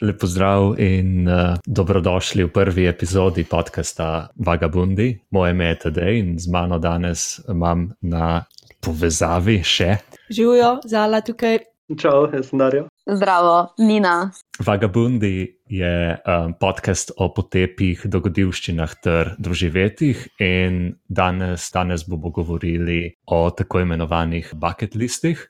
Lepo 0.00 0.26
zdrav 0.26 0.74
in 0.80 1.28
uh, 1.28 1.56
dobrodošli 1.66 2.44
v 2.44 2.52
prvi 2.52 2.84
epizodi 2.86 3.44
podcasta 3.48 4.28
Vagabundi. 4.36 5.16
Moje 5.30 5.50
ime 5.50 5.64
je 5.72 5.78
Tadej 5.78 6.18
in 6.18 6.38
z 6.38 6.52
mano 6.52 6.78
danes 6.78 7.40
imam 7.48 7.88
na 8.04 8.44
povezavi 8.84 9.62
še. 9.64 9.96
Živijo, 10.28 10.84
zala 10.84 11.22
tukaj. 11.24 11.64
Čau, 11.96 12.26
jaz 12.28 12.50
sem 12.50 12.60
Darjo. 12.60 12.84
Zdravo, 13.08 13.72
Nina. 13.78 14.32
Vagabundi 14.60 15.46
je 15.70 15.96
um, 16.12 16.52
podcast 16.60 17.14
o 17.16 17.30
potepih, 17.32 18.04
dogodivščinah 18.04 18.96
ter 19.00 19.32
doživetjih, 19.38 20.26
in 20.44 20.96
danes, 21.08 21.70
danes 21.72 22.04
bomo 22.04 22.34
govorili 22.36 23.14
o 23.24 23.46
tako 23.48 23.80
imenovanih 23.86 24.52
bucket 24.52 24.98
listih. 24.98 25.46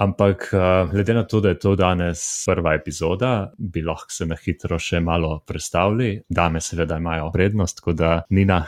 Ampak, 0.00 0.48
uh, 0.56 0.90
glede 0.90 1.14
na 1.14 1.26
to, 1.28 1.40
da 1.40 1.52
je 1.52 1.58
to 1.58 1.74
danes 1.76 2.22
prva 2.46 2.74
epizoda, 2.74 3.52
bi 3.58 3.82
lahko 3.82 4.10
se 4.10 4.26
na 4.26 4.38
hitro 4.40 4.78
še 4.78 5.00
malo 5.00 5.36
predstavili. 5.46 6.22
Dame, 6.28 6.60
seveda, 6.60 6.96
imajo 6.98 7.30
prednost, 7.34 7.82
tako 7.82 7.92
da 7.92 8.12
Nina, 8.30 8.64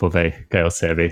povej, 0.00 0.32
kaj 0.50 0.66
o 0.66 0.72
sebi 0.74 1.10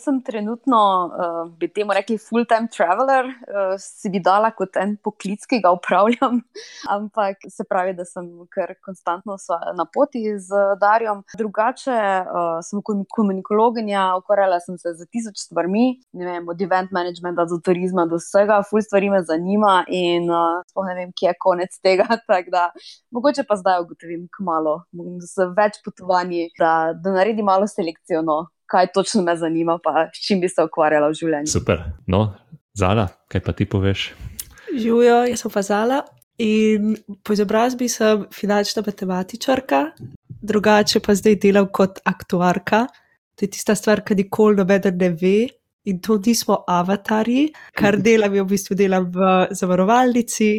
sem 0.00 0.20
trenutno, 0.24 0.80
uh, 1.10 1.52
bi 1.58 1.68
temu 1.68 1.94
rekli, 1.94 2.16
full-time 2.18 2.68
traveler, 2.72 3.28
uh, 3.48 3.74
si 3.78 4.10
bi 4.12 4.20
dala 4.24 4.50
kot 4.56 4.76
en 4.80 4.96
poklic, 5.04 5.44
ki 5.48 5.60
ga 5.64 5.72
upravljam, 5.76 6.40
ampak 6.96 7.46
se 7.48 7.66
pravi, 7.68 7.94
da 7.98 8.06
sem 8.08 8.26
kar 8.52 8.74
konstantno 8.84 9.36
na 9.76 9.86
poti 9.86 10.22
z 10.38 10.62
Darjem. 10.80 11.22
Drugače, 11.38 11.96
uh, 11.96 12.60
sem 12.66 12.82
komunikologinja, 13.16 14.06
ukvarjala 14.20 14.60
sem 14.64 14.78
se 14.80 14.94
z 14.98 15.08
tisoč 15.12 15.44
stvarmi, 15.46 16.00
vem, 16.16 16.48
od 16.48 16.62
event 16.62 16.92
managementa 16.96 17.46
do 17.50 17.60
turizma, 17.64 18.06
do 18.10 18.20
vsega, 18.20 18.60
full 18.68 18.84
stvari 18.84 19.10
me 19.12 19.22
zanima 19.26 19.80
in 19.88 20.30
uh, 20.30 20.62
sploh 20.70 20.88
ne 20.88 20.96
vem, 21.00 21.12
kje 21.16 21.32
je 21.32 21.40
konec 21.46 21.80
tega. 21.82 22.08
Da, 22.50 22.70
mogoče 23.14 23.44
pa 23.46 23.54
zdaj 23.58 23.82
ugotovim, 23.84 24.24
kmalo, 24.34 24.80
z 25.22 25.44
več 25.54 25.76
potovanji, 25.84 26.48
da, 26.58 26.94
da 26.96 27.12
naredim 27.14 27.46
malo 27.46 27.68
selekcijo. 27.70 28.24
No 28.26 28.46
kaj 28.70 28.92
točno 28.94 29.22
me 29.22 29.36
zanima, 29.36 29.78
pa 29.82 30.08
s 30.14 30.22
čim 30.26 30.40
bi 30.40 30.48
se 30.48 30.62
ukvarjala 30.64 31.10
v 31.10 31.18
življenju. 31.18 31.50
Super. 31.50 31.82
No, 32.06 32.22
Zala, 32.78 33.08
kaj 33.28 33.42
pa 33.44 33.52
ti 33.52 33.66
poveš? 33.66 34.10
Živijo, 34.70 35.24
jaz 35.32 35.42
sem 35.42 35.52
pa 35.54 35.62
Zala 35.66 36.00
in 36.40 36.94
po 37.26 37.34
izobrazbi 37.36 37.88
sem 37.90 38.24
finančna 38.32 38.82
matematičarka, 38.86 39.80
drugače 40.40 41.02
pa 41.04 41.14
zdaj 41.14 41.36
delam 41.42 41.68
kot 41.68 42.00
aktuarka. 42.04 42.86
To 43.36 43.44
je 43.44 43.50
tista 43.56 43.74
stvar, 43.74 44.04
ki 44.04 44.16
nikoli 44.22 44.60
noben 44.60 44.86
ne 45.00 45.10
ve. 45.10 45.48
In 45.88 46.00
to 46.04 46.18
nismo 46.20 46.58
avatarji, 46.68 47.50
kar 47.76 47.96
delam, 48.06 48.34
v 48.36 48.44
bistvu 48.48 48.76
delam 48.76 49.08
v 49.10 49.48
zavarovalnici 49.56 50.50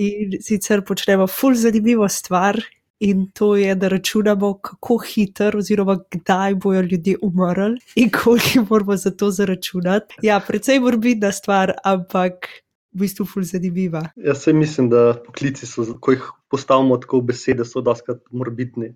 in 0.00 0.36
sicer 0.40 0.84
počnemo 0.86 1.26
ful 1.26 1.56
zanimivo 1.56 2.08
stvar, 2.08 2.60
in 3.00 3.30
to 3.34 3.56
je, 3.56 3.74
da 3.74 3.88
računamo, 3.88 4.58
kako 4.60 4.98
hitro, 4.98 5.58
oziroma 5.58 5.98
kdaj 6.10 6.54
bojo 6.54 6.80
ljudje 6.80 7.16
umrli 7.22 7.80
in 7.94 8.10
koliko 8.10 8.66
moramo 8.70 8.96
za 8.96 9.10
to 9.10 9.30
zaračunati. 9.30 10.14
Ja, 10.22 10.40
predvsej 10.48 10.80
morbidna 10.80 11.32
stvar, 11.32 11.72
ampak 11.84 12.48
v 12.92 13.04
bistvu 13.04 13.26
ful 13.26 13.42
zanimiva. 13.42 14.02
Jaz 14.16 14.42
se 14.42 14.52
mislim, 14.52 14.90
da 14.90 15.14
poklici 15.26 15.66
so, 15.66 15.86
ko 16.00 16.12
jih 16.12 16.26
postavimo 16.50 16.96
tako 16.98 17.20
v 17.20 17.30
besede, 17.32 17.64
so 17.64 17.80
doskrat 17.80 18.20
morbidni. 18.30 18.94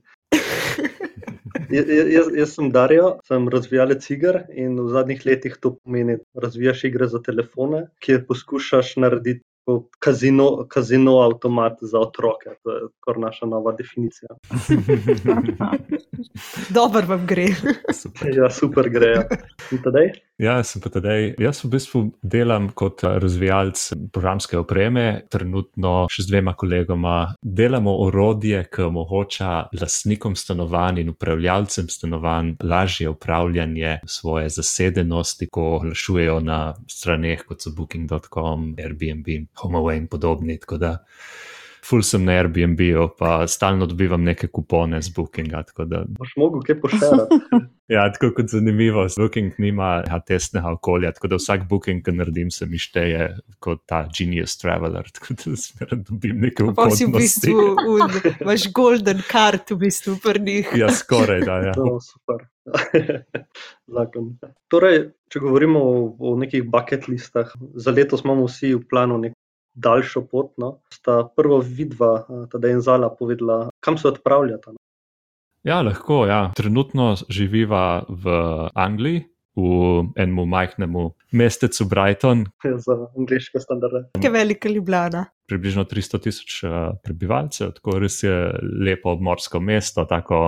Jaz, 1.70 1.88
jaz, 1.88 2.28
jaz 2.34 2.54
sem 2.54 2.70
Darijo, 2.74 3.18
sem 3.28 3.48
razvijalec 3.48 4.04
iger 4.10 4.42
in 4.52 4.76
v 4.80 4.88
zadnjih 4.92 5.22
letih 5.26 5.56
to 5.62 5.76
pomeni, 5.76 6.18
da 6.34 6.44
razvijaš 6.44 6.84
igre 6.90 7.08
za 7.08 7.22
telefone, 7.22 7.86
kjer 8.04 8.24
poskušaš 8.26 8.96
narediti 8.96 9.42
kazino, 9.98 10.66
kazino 10.68 11.18
avtomat 11.20 11.78
za 11.80 11.98
otroke. 11.98 12.50
To 12.62 12.70
je 12.70 12.80
kar 13.00 13.18
naša 13.18 13.46
nova 13.46 13.72
definicija. 13.72 14.28
Dobro 16.78 17.06
vam 17.06 17.26
gre. 17.26 17.46
Super. 18.02 18.36
Ja, 18.36 18.50
super 18.50 18.88
gre. 18.90 19.06
Ja. 19.06 19.28
Ja, 20.34 20.56
sem 20.66 20.82
pa 20.82 20.90
tedaj. 20.90 21.36
Jaz 21.38 21.60
v 21.62 21.68
bistvu 21.76 22.00
delam 22.26 22.64
kot 22.74 23.04
razvijalec 23.06 23.84
programske 24.10 24.58
opreme, 24.58 25.04
trenutno 25.30 26.08
še 26.10 26.24
z 26.24 26.32
dvema 26.32 26.56
kolegoma. 26.58 27.18
Delamo 27.38 27.92
orodje, 28.02 28.64
ki 28.66 28.82
omogoča 28.88 29.68
lastnikom 29.78 30.34
stanovanj 30.34 31.04
in 31.04 31.12
upravljalcem 31.12 31.86
stanovanj 31.86 32.56
lažje 32.66 33.12
upravljanje 33.12 34.00
svoje 34.10 34.50
zasedenosti, 34.56 35.46
ko 35.54 35.68
oglašujejo 35.76 36.40
na 36.42 36.58
straneh 36.90 37.46
kot 37.46 37.62
so 37.62 37.70
Booking.com, 37.78 38.72
Airbnb, 38.74 39.30
HomeAway 39.62 40.02
in 40.02 40.10
podobni. 40.10 40.58
Tako 40.58 40.82
da 40.82 40.96
ful 41.84 42.02
sem 42.02 42.24
na 42.24 42.38
Airbnb-u, 42.38 43.08
pa 43.18 43.44
stalno 43.50 43.86
dobivam 43.86 44.22
neke 44.24 44.48
kupone 44.48 45.02
z 45.02 45.12
Bookinga. 45.16 45.62
Boš 46.18 46.36
mogel 46.40 46.62
kaj 46.64 46.78
pošiljati. 46.80 47.38
ja, 47.94 48.06
tako 48.12 48.30
kot 48.38 48.48
zanimivo, 48.52 49.06
Booking 49.18 49.58
nima 49.58 49.90
ja, 50.06 50.20
testnega 50.20 50.72
okolja, 50.72 51.12
tako 51.12 51.34
da 51.34 51.40
vsak 51.40 51.68
Booking, 51.68 52.04
ki 52.04 52.16
naredim, 52.16 52.50
se 52.54 52.66
mi 52.66 52.80
šteje 52.80 53.28
kot 53.64 53.84
ta 53.90 54.04
genius 54.18 54.56
traveler, 54.60 55.10
tako 55.12 55.36
da 55.42 55.56
smeram 55.66 56.02
dobim 56.08 56.40
nekaj 56.46 56.70
upanja. 56.70 56.90
Pa 56.90 56.96
si 56.96 57.08
v 57.08 57.14
bistvu, 57.18 57.68
imaš 58.40 58.66
golden 58.72 59.22
card 59.30 59.74
v 59.74 59.80
bistvu 59.84 60.16
prnih. 60.24 60.74
ja, 60.80 60.90
skoraj, 60.92 61.44
da, 61.44 61.60
ja. 61.68 61.76
No, 61.84 61.98
super. 62.00 62.46
Zakon. 63.92 64.30
Torej, 64.72 65.02
če 65.28 65.40
govorimo 65.42 65.82
o, 65.84 65.96
o 66.32 66.36
nekih 66.40 66.64
bucket 66.70 67.10
listah, 67.12 67.50
za 67.76 67.92
letos 67.92 68.24
imamo 68.24 68.46
vsi 68.48 68.72
v 68.78 68.86
planu 68.88 69.18
nek 69.20 69.34
daljšo 69.74 70.24
pot. 70.30 70.52
No. 70.56 70.78
Sta 70.92 71.22
prvo 71.36 71.58
vidva, 71.58 72.24
da 72.52 72.68
je 72.68 72.80
Zala 72.80 73.10
povedala, 73.18 73.68
kam 73.80 73.98
se 73.98 74.08
odpravljata. 74.08 74.72
No. 74.72 74.78
Ja, 75.64 75.82
lahko. 75.82 76.26
Ja. 76.26 76.52
Trenutno 76.56 77.14
živiva 77.28 78.04
v 78.08 78.34
Angliji. 78.74 79.24
V 79.54 80.02
enem 80.18 80.48
majhnem 80.50 80.96
mestecu 81.30 81.84
Brighton. 81.86 82.40
Za 82.86 82.96
angliške 83.14 83.60
standarde. 83.62 84.08
Kaj 84.18 84.32
velika 84.34 84.68
Ljubljana. 84.68 85.28
Približno 85.46 85.84
300 85.86 86.20
tisoč 86.24 86.56
prebivalcev, 87.04 87.70
tako 87.76 88.00
res 88.02 88.16
je 88.24 88.34
lepo 88.82 89.12
obmorsko 89.14 89.60
mesto, 89.60 90.08
tako 90.10 90.40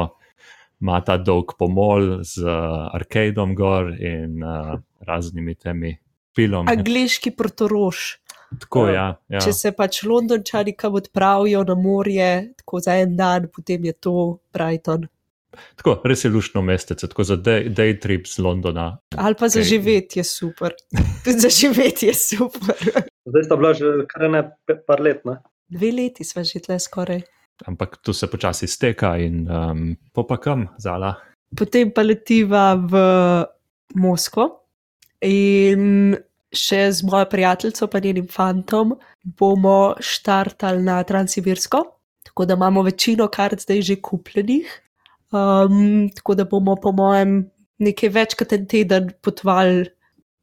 ima 0.83 0.99
ta 1.07 1.21
dolg 1.23 1.55
pomol 1.59 2.25
z 2.27 2.51
arkadom 2.99 3.55
gor 3.55 3.93
in 3.95 4.43
uh, 4.43 4.75
raznimi 5.07 5.55
temi 5.55 5.95
pilom. 6.37 6.69
Angliški 6.69 7.33
protorož. 7.37 8.05
Tako, 8.61 8.87
ja, 8.95 9.09
ja. 9.33 9.41
Če 9.43 9.53
se 9.53 9.73
pač 9.75 10.05
Londončani 10.07 10.77
kam 10.79 10.95
odpravijo 11.01 11.65
na 11.67 11.75
morje, 11.75 12.31
tako 12.61 12.81
za 12.85 12.95
en 13.03 13.17
dan, 13.19 13.49
potem 13.53 13.89
je 13.89 13.95
to 14.07 14.15
Brighton. 14.55 15.09
Tako, 15.81 15.97
res 16.05 16.25
je 16.25 16.31
lušno 16.31 16.63
mestece, 16.63 17.09
tako 17.09 17.25
za 17.25 17.37
day, 17.41 17.71
day 17.73 17.97
trip 18.01 18.29
z 18.29 18.45
Londona. 18.45 18.91
Ali 19.17 19.39
pa 19.39 19.49
za 19.49 19.63
živeti 19.65 20.21
je 20.21 20.25
super. 20.25 20.75
za 21.43 21.49
živeti 21.49 22.11
je 22.11 22.15
super. 22.15 22.77
Zdaj 23.25 23.45
sta 23.49 23.57
bila 23.57 23.73
že 23.75 24.05
kar 24.11 24.29
ne 24.31 24.45
par 24.87 25.01
let. 25.01 25.25
Ne? 25.25 25.41
Dve 25.69 25.91
leti 25.93 26.25
sva 26.25 26.45
že 26.45 26.61
tle 26.61 26.79
skoraj. 26.79 27.25
Ampak 27.67 27.97
tu 28.05 28.13
se 28.13 28.29
počasi 28.29 28.69
steka 28.69 29.17
in 29.17 29.49
um, 29.49 29.97
popakam 30.13 30.69
zala. 30.79 31.17
Potem 31.57 31.91
pa 31.91 32.05
letiva 32.05 32.77
v 32.77 32.93
Moskvo 33.97 34.66
in 35.25 36.17
še 36.57 36.81
z 36.93 37.07
mojo 37.07 37.27
prijateljico, 37.31 37.89
pa 37.91 38.01
njenim 38.01 38.29
fantom, 38.31 38.95
bomo 39.25 39.97
štartali 40.01 40.83
na 40.83 41.03
Transsibirsko, 41.05 41.83
tako 42.29 42.47
da 42.47 42.55
imamo 42.55 42.83
večino 42.87 43.29
kart 43.29 43.61
zdaj 43.61 43.83
že 43.83 44.01
kupljenih. 44.01 44.83
Um, 45.35 46.09
tako 46.15 46.35
da 46.35 46.45
bomo, 46.45 46.77
po 46.77 46.93
mojem, 46.93 47.51
nekaj 47.83 48.13
več 48.15 48.35
kot 48.39 48.53
en 48.55 48.67
teden 48.71 49.11
potovali 49.23 49.89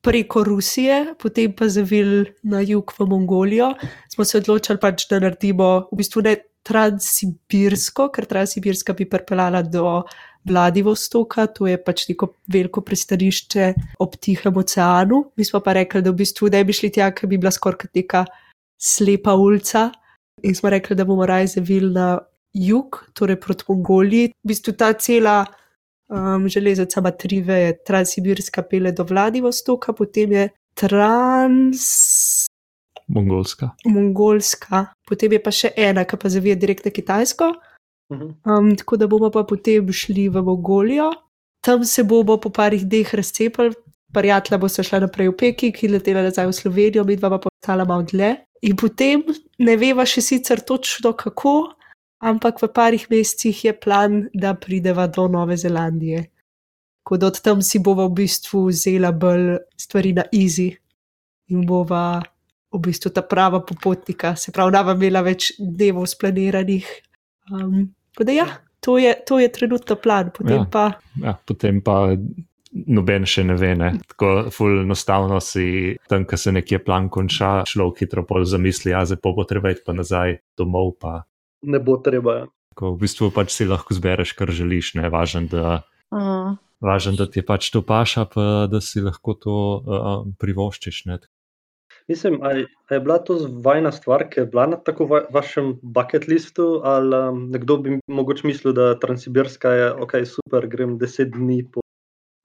preko 0.04 0.44
Rusije, 0.44 1.16
potem 1.20 1.54
pa 1.56 1.70
zavili 1.72 2.26
na 2.44 2.60
jug 2.60 2.92
v 2.98 3.08
Mongolijo. 3.08 3.72
Smo 4.12 4.26
se 4.28 4.42
odločili, 4.42 4.80
pač, 4.82 5.08
da 5.08 5.22
naredimo 5.24 5.88
v 5.92 6.02
bistvu 6.02 6.26
ne 6.28 6.36
Transsibirsko, 6.64 8.08
ker 8.14 8.28
Transsibirska 8.30 8.96
bi 8.96 9.08
pripeljala 9.10 9.62
do 9.62 10.04
Vladivostoka, 10.48 11.48
to 11.48 11.68
je 11.68 11.78
pač 11.80 12.08
neko 12.10 12.34
veliko 12.52 12.84
pristanišče 12.84 13.68
ob 14.04 14.16
Tihem 14.20 14.58
oceanu. 14.60 15.24
Mi 15.38 15.48
smo 15.48 15.62
pa 15.64 15.76
rekli, 15.80 16.02
da 16.04 16.12
v 16.12 16.20
bistvu 16.24 16.52
ne 16.52 16.64
bi 16.64 16.76
šli 16.76 16.92
tja, 16.92 17.12
ker 17.16 17.32
bi 17.32 17.40
bila 17.40 17.52
skoraj 17.52 17.92
neka 17.96 18.26
slepa 18.80 19.36
ulica. 19.40 19.90
In 20.44 20.56
smo 20.56 20.72
rekli, 20.74 20.96
da 21.00 21.06
bomo 21.08 21.26
raje 21.26 21.54
zavili 21.56 21.94
na 21.96 22.08
jug, 22.54 23.04
torej 23.14 23.40
proti 23.40 23.68
Mongoliji. 23.70 24.32
V 24.44 24.52
bistvu 24.52 24.76
ta 24.78 24.92
cela 24.94 25.46
um, 26.10 26.50
železnica 26.50 27.00
ima 27.00 27.12
tri 27.12 27.42
veje, 27.42 27.78
Transsibirska 27.88 28.64
pele 28.68 28.92
do 28.92 29.08
Vladivostoka, 29.08 29.94
potem 29.94 30.32
je 30.32 30.50
Trans. 30.76 31.88
Mongolska. 33.08 33.74
Mongolska, 33.86 34.86
potem 35.08 35.36
je 35.36 35.44
pa 35.44 35.52
še 35.52 35.74
ena, 35.78 36.06
ki 36.06 36.18
pa 36.18 36.30
zavija 36.30 36.56
direkt 36.56 36.86
na 36.86 36.92
Kitajsko. 36.92 37.54
Um, 38.14 38.76
tako 38.78 38.98
da 38.98 39.08
bomo 39.08 39.32
pa 39.34 39.44
potem 39.48 39.90
šli 39.92 40.28
v 40.30 40.44
Mongolijo, 40.44 41.12
tam 41.66 41.86
se 41.86 42.04
bomo 42.04 42.38
po 42.38 42.50
parih 42.50 42.84
dneh 42.86 43.14
razcepili, 43.14 43.74
prijatelja 44.14 44.58
bo 44.58 44.70
se 44.70 44.84
šla 44.84 45.00
naprej 45.08 45.32
v 45.32 45.38
Peking 45.38 45.84
in 45.84 45.96
letela 45.96 46.22
nazaj 46.22 46.48
v 46.48 46.54
Slovenijo, 46.54 47.04
mi 47.04 47.16
dva 47.16 47.32
pa 47.34 47.40
postala 47.48 47.86
malo 47.86 48.04
dlje. 48.04 48.36
In 48.64 48.76
potem 48.80 49.24
ne 49.60 49.78
veva 49.78 50.06
še 50.06 50.22
sicer 50.22 50.62
točno 50.62 51.14
kako, 51.18 51.74
ampak 52.24 52.62
v 52.62 52.70
parih 52.72 53.08
mesecih 53.10 53.66
je 53.66 53.74
plan, 53.74 54.28
da 54.34 54.54
prideva 54.54 55.08
do 55.08 55.28
Nove 55.28 55.58
Zelandije. 55.58 56.30
Ko 57.04 57.16
od 57.16 57.42
tam 57.44 57.62
si 57.62 57.80
bova 57.84 58.08
v 58.08 58.24
bistvu 58.24 58.70
vzela 58.70 59.12
bolj 59.12 59.58
stvari 59.76 60.14
na 60.14 60.24
easy 60.32 60.70
in 61.52 61.66
bova 61.68 62.22
v 62.74 62.80
bistvu 62.82 63.12
ta 63.14 63.22
prava 63.22 63.60
popotnika, 63.62 64.36
se 64.36 64.52
pravi, 64.52 64.72
da 64.74 64.84
bo 64.84 64.96
imela 64.98 65.22
več 65.22 65.52
dnevov 65.60 66.08
splaniranih. 66.10 66.88
Um, 67.54 67.94
tako 68.14 68.26
da 68.26 68.32
ja, 68.34 68.48
to 68.82 68.98
je, 68.98 69.14
to 69.28 69.40
je 69.40 69.52
trenutno 69.52 69.96
plan, 69.96 70.32
potem 70.36 70.64
Ja. 70.64 70.66
pa. 70.72 70.86
Ja, 71.22 71.38
potem 71.46 71.82
pa 71.86 72.16
noben 72.74 73.26
še 73.30 73.44
ne 73.46 73.56
ve. 73.60 73.76
Ne? 73.78 73.92
Tako 74.10 74.50
ful 74.52 74.82
enostavno 74.82 75.38
si 75.44 75.96
tam, 76.10 76.26
ko 76.26 76.38
se 76.38 76.52
nekje 76.52 76.80
plan 76.84 77.10
konča, 77.10 77.64
človek 77.70 78.02
hitro 78.02 78.24
pol 78.26 78.46
zamisli, 78.50 78.94
a 78.94 79.04
zdaj 79.06 79.22
pa 79.22 79.30
bo 79.32 79.46
treba 79.46 79.70
iti 79.72 79.84
pa 79.86 79.94
nazaj 79.94 80.40
domov. 80.58 80.96
Pa. 81.00 81.22
Ne 81.70 81.80
bo 81.80 82.00
treba. 82.02 82.34
ja. 82.42 82.46
Ko 82.74 82.96
v 82.96 83.04
bistvu 83.06 83.30
pač 83.30 83.54
si 83.54 83.68
lahko 83.70 83.94
zbereš, 83.94 84.34
kar 84.34 84.50
želiš, 84.50 84.96
ne 84.98 85.10
važen, 85.14 85.48
da, 85.48 85.84
Mm. 86.14 86.58
važen, 86.82 87.16
da 87.18 87.26
ti 87.26 87.42
pač 87.42 87.72
to 87.74 87.82
paša, 87.82 88.26
pa 88.30 88.66
da 88.70 88.78
si 88.82 89.02
lahko 89.02 89.34
to 89.34 89.54
uh, 89.82 90.26
privoščiš. 90.38 91.06
Ne? 91.10 91.18
Mislim, 92.08 92.40
a 92.44 92.52
je, 92.52 93.00
bila 93.00 93.18
to 93.18 93.38
vajna 93.64 93.92
stvar, 93.92 94.26
ki 94.30 94.40
je 94.40 94.46
bila 94.46 94.66
na 94.68 94.78
tako 94.78 95.06
va, 95.06 95.22
vašem 95.32 95.78
bucket 95.82 96.28
listu, 96.28 96.82
ali 96.84 97.16
um, 97.30 97.46
nekdo 97.52 97.78
bi 97.78 98.00
mogoče 98.08 98.48
mislil, 98.48 98.74
da 98.74 99.00
Transsibirska 99.00 99.72
je 99.72 99.92
ok, 99.94 100.12
super, 100.26 100.68
grem 100.68 100.98
deset 100.98 101.32
dni 101.32 101.64
po, 101.72 101.82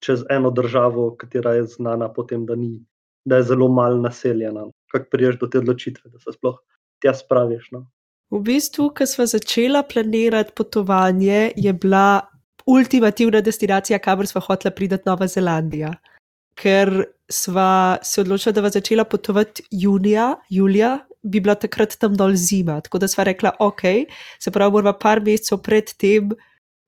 čez 0.05 0.23
eno 0.31 0.51
državo, 0.51 1.11
katera 1.17 1.55
je 1.59 1.67
znana 1.75 2.13
potem, 2.13 2.47
da, 2.47 2.55
ni, 2.55 2.79
da 3.25 3.37
je 3.37 3.49
zelo 3.51 3.69
malo 3.69 3.99
naseljena. 4.03 4.67
Kako 4.93 5.11
priješ 5.11 5.39
do 5.39 5.47
te 5.47 5.59
odločitve, 5.59 6.11
da 6.11 6.19
se 6.19 6.33
sploh 6.33 6.61
tja 7.03 7.15
spraviš? 7.15 7.71
No? 7.73 7.87
V 8.31 8.41
bistvu, 8.45 8.91
ko 8.95 9.07
smo 9.07 9.27
začela 9.27 9.83
planirati 9.83 10.53
potovanje, 10.57 11.53
je 11.57 11.73
bila 11.73 12.21
ultimativna 12.67 13.41
destinacija, 13.41 13.99
kamor 13.99 14.27
smo 14.27 14.41
hotela 14.41 14.75
priti 14.75 14.97
Nova 15.07 15.27
Zelandija. 15.27 15.95
Ker 16.59 16.91
sva 17.31 17.99
se 18.03 18.23
odločila, 18.25 18.55
da 18.57 18.65
bo 18.65 18.73
začela 18.73 19.05
potovati 19.05 19.63
junija, 19.71 20.35
julija, 20.51 20.99
bi 21.23 21.41
bila 21.41 21.55
takrat 21.55 21.97
tam 22.01 22.17
dol 22.17 22.35
zima. 22.35 22.81
Tako 22.81 22.99
da 23.03 23.09
sva 23.09 23.27
rekla, 23.29 23.53
ok, 23.61 23.83
se 24.41 24.51
pravi, 24.51 24.73
moramo 24.73 24.97
par 24.99 25.23
mesecev 25.25 25.61
pred 25.63 25.93
tem 25.99 26.33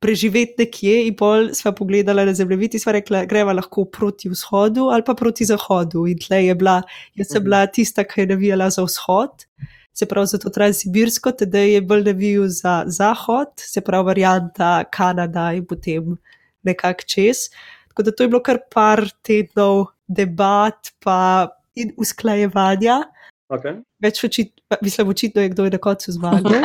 preživeti 0.00 0.64
nekje, 0.64 0.94
in 1.06 1.16
pol 1.16 1.50
sva 1.54 1.74
pogledala 1.76 2.24
na 2.24 2.32
zemljevid 2.34 2.74
in 2.74 2.82
sva 2.82 2.94
rekla, 2.96 3.26
greva 3.28 3.52
lahko 3.52 3.84
proti 3.84 4.30
vzhodu 4.32 4.88
ali 4.94 5.04
pa 5.04 5.14
proti 5.14 5.44
zahodu. 5.44 6.06
In 6.08 6.18
tle 6.18 6.44
je 6.46 6.54
bila, 6.56 6.80
jaz 7.20 7.34
sem 7.34 7.44
bila 7.44 7.66
tista, 7.68 8.06
ki 8.08 8.24
je 8.24 8.32
navijala 8.32 8.70
za 8.72 8.86
vzhod 8.86 9.44
se 9.92 10.06
pravi 10.06 10.26
za 10.26 10.38
to 10.38 10.50
Transsibirsko, 10.50 11.32
tedaj 11.32 11.74
je 11.74 11.80
bolj 11.80 12.04
navijal 12.04 12.46
za 12.48 12.82
zahod, 12.86 13.52
se 13.56 13.80
pravi 13.80 14.06
varianta 14.06 14.84
Kanada 14.84 15.52
in 15.52 15.66
potem 15.66 16.16
nekako 16.62 17.04
čez. 17.06 17.48
Tako 17.90 18.06
da 18.06 18.12
to 18.14 18.22
je 18.22 18.28
bilo 18.32 18.42
kar 18.42 18.60
par 18.70 19.02
tednov 19.26 19.90
debat 20.06 20.92
pa 21.02 21.50
in 21.74 21.92
usklajevanja. 21.98 23.02
Okay. 23.50 23.80
Več 24.02 24.22
očitno, 24.24 24.78
mislim, 24.82 25.08
očitno 25.10 25.42
je 25.42 25.50
kdo 25.50 25.66
je 25.66 25.74
na 25.74 25.78
koncu 25.82 26.12
zmagal. 26.12 26.52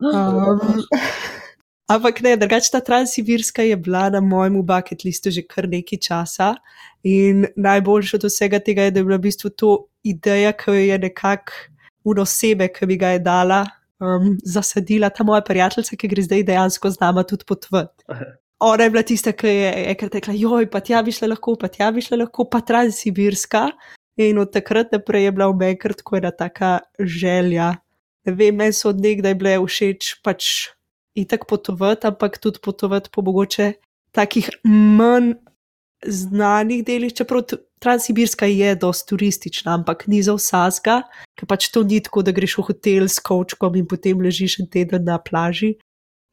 Um, 0.00 0.58
ampak 1.92 2.20
ne, 2.24 2.32
drugače 2.36 2.70
ta 2.72 2.80
Transsibirska 2.80 3.62
je 3.62 3.76
bila 3.76 4.08
na 4.10 4.20
mojem 4.20 4.58
bucket 4.66 5.04
listu 5.04 5.30
že 5.30 5.44
kar 5.46 5.68
nekaj 5.68 5.98
časa. 6.02 6.54
In 7.06 7.46
najboljše 7.56 8.16
od 8.16 8.26
vsega 8.26 8.58
tega 8.58 8.88
je, 8.88 8.90
da 8.90 9.00
je 9.00 9.04
bila 9.04 9.18
v 9.20 9.26
bistvu 9.28 9.50
to 9.50 9.70
ideja, 10.02 10.52
ki 10.52 10.70
jo 10.70 10.74
je 10.74 10.98
nekako 10.98 11.52
uno 12.04 12.24
sebe, 12.26 12.68
ki 12.68 12.86
mi 12.86 12.96
ga 12.96 13.14
je 13.14 13.22
dala, 13.22 13.64
um, 14.00 14.36
zasadila 14.44 15.10
ta 15.10 15.24
moja 15.24 15.44
prijateljica, 15.46 15.96
ki 15.96 16.08
gre 16.08 16.22
zdaj 16.26 16.44
dejansko 16.48 16.90
z 16.90 17.00
nama 17.00 17.22
tudi 17.22 17.44
potvati. 17.46 18.04
Ona 18.60 18.84
je 18.84 18.90
bila 18.90 19.02
tista, 19.02 19.32
ki 19.32 19.48
je 19.48 19.70
enkrat 19.92 20.14
rekla: 20.14 20.34
Joj, 20.36 20.66
pa 20.70 20.80
tja 20.84 21.02
bi 21.02 21.12
šla 21.12 21.30
lahko, 21.32 21.56
pa 21.56 21.68
tja 21.68 21.90
bi 21.92 22.04
šla 22.04 22.18
lahko, 22.24 22.44
pa 22.44 22.60
Transsibirska. 22.60 23.70
In 24.20 24.38
od 24.38 24.52
takrat 24.52 24.92
naprej 24.92 25.24
je 25.24 25.32
bila 25.32 25.48
v 25.48 25.56
meni 25.56 25.78
tako 25.96 26.16
ena 26.16 26.30
taka 26.30 26.80
želja. 26.98 27.76
Ne 28.26 28.32
vem, 28.36 28.56
meni 28.56 28.76
so 28.76 28.90
odnegdaj 28.90 29.34
bile 29.34 29.54
všeč 29.64 30.20
pač 30.24 30.68
itak 31.16 31.46
potovati, 31.48 32.06
ampak 32.06 32.36
tudi 32.38 32.60
potovati 32.62 33.08
po 33.12 33.22
mogoče 33.22 33.72
takih 34.12 34.50
manj 34.64 35.34
znanih 36.06 36.84
delih, 36.84 37.14
čeprav 37.14 37.42
Transsibirska 37.80 38.46
je 38.46 38.74
dosti 38.76 39.08
turistična, 39.08 39.74
ampak 39.74 40.04
ni 40.06 40.20
za 40.22 40.34
vsazga, 40.36 41.00
ker 41.32 41.48
pač 41.48 41.70
to 41.72 41.80
ni 41.82 42.02
tako, 42.04 42.20
da 42.22 42.32
greš 42.36 42.58
v 42.58 42.64
hotel 42.68 43.08
s 43.08 43.22
kočkom 43.24 43.76
in 43.80 43.86
potem 43.88 44.20
ležiš 44.20 44.58
en 44.60 44.68
teden 44.68 45.06
na 45.08 45.16
plaži, 45.16 45.78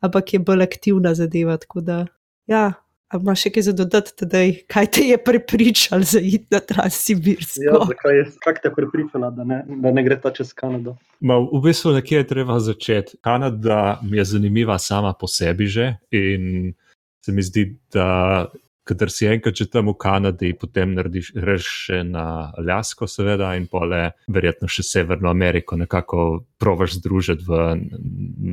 ampak 0.04 0.34
je 0.34 0.40
bolj 0.44 0.66
aktivna 0.68 1.14
zadeva. 1.16 1.56
Tako 1.58 1.82
da, 1.88 2.02
ja, 2.48 2.74
a 3.08 3.20
imaš 3.22 3.46
še 3.46 3.52
kaj 3.56 3.66
za 3.70 3.74
dodati, 3.76 4.14
tedaj, 4.20 4.54
kaj 4.72 4.90
te 4.98 5.04
je 5.08 5.18
prepričal 5.24 6.04
za 6.08 6.20
iti 6.20 6.48
na 6.52 6.60
Transsibirsko? 6.60 7.64
Ja, 7.64 7.80
zakaj 7.88 8.18
je, 8.18 8.26
kak 8.44 8.62
te 8.64 8.72
je 8.72 8.76
prepričala, 8.76 9.32
da 9.36 9.46
ne, 9.48 9.62
da 9.68 9.94
ne 9.96 10.04
gre 10.04 10.20
ta 10.22 10.34
čez 10.36 10.52
Kanado? 10.58 10.98
Ma, 11.20 11.40
v 11.40 11.62
bistvu 11.64 11.96
nekje 11.96 12.24
je 12.24 12.28
treba 12.34 12.60
začeti. 12.60 13.20
Kanada 13.24 14.00
mi 14.04 14.20
je 14.20 14.28
zanimiva 14.34 14.80
sama 14.80 15.14
po 15.14 15.30
sebi 15.32 15.70
že 15.72 15.94
in 16.12 16.74
se 17.24 17.32
mi 17.32 17.44
zdi, 17.44 17.70
da 17.94 18.48
kadar 18.88 19.12
si 19.12 19.28
enkrat 19.28 19.60
že 19.60 19.68
tam 19.72 19.92
v 19.92 19.98
Kanadi, 20.00 20.54
potem 20.58 20.96
narediš, 20.96 21.34
greš 21.36 21.68
na 22.08 22.54
Aljasko, 22.58 23.08
seveda, 23.12 23.52
in 23.60 23.68
pole, 23.72 24.14
verjetno 24.32 24.70
še 24.72 24.86
Severno 24.88 25.30
Ameriko, 25.30 25.78
nekako 25.80 26.46
provaš 26.62 26.98
združiti 27.02 27.46
v 27.48 27.62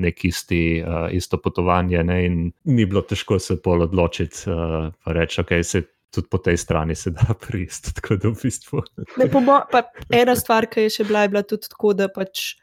nek 0.04 0.24
isti, 0.26 0.82
uh, 0.82 1.08
isto 1.14 1.38
potovanje. 1.38 2.02
Ne? 2.04 2.18
In 2.26 2.36
ni 2.68 2.86
bilo 2.88 3.04
težko 3.06 3.38
se 3.38 3.56
pol 3.62 3.86
odločiti, 3.86 4.44
uh, 4.50 4.90
pa 5.04 5.16
reči, 5.16 5.40
ok, 5.44 5.56
se 5.62 5.86
tudi 6.14 6.28
po 6.30 6.38
tej 6.38 6.56
strani 6.56 6.94
se 6.94 7.10
da 7.10 7.34
prist. 7.46 7.94
Da 8.10 8.28
v 8.28 8.34
bistvu. 8.42 8.82
Ne, 9.18 9.30
po 9.30 9.40
mo- 9.40 9.64
pa 9.70 9.86
ena 10.10 10.36
stvar, 10.38 10.66
ki 10.70 10.86
je 10.86 10.98
še 10.98 11.08
bila, 11.08 11.24
je 11.24 11.32
bila 11.34 11.42
tudi 11.42 11.70
tako, 11.70 11.94
da 11.94 12.08
pač 12.08 12.54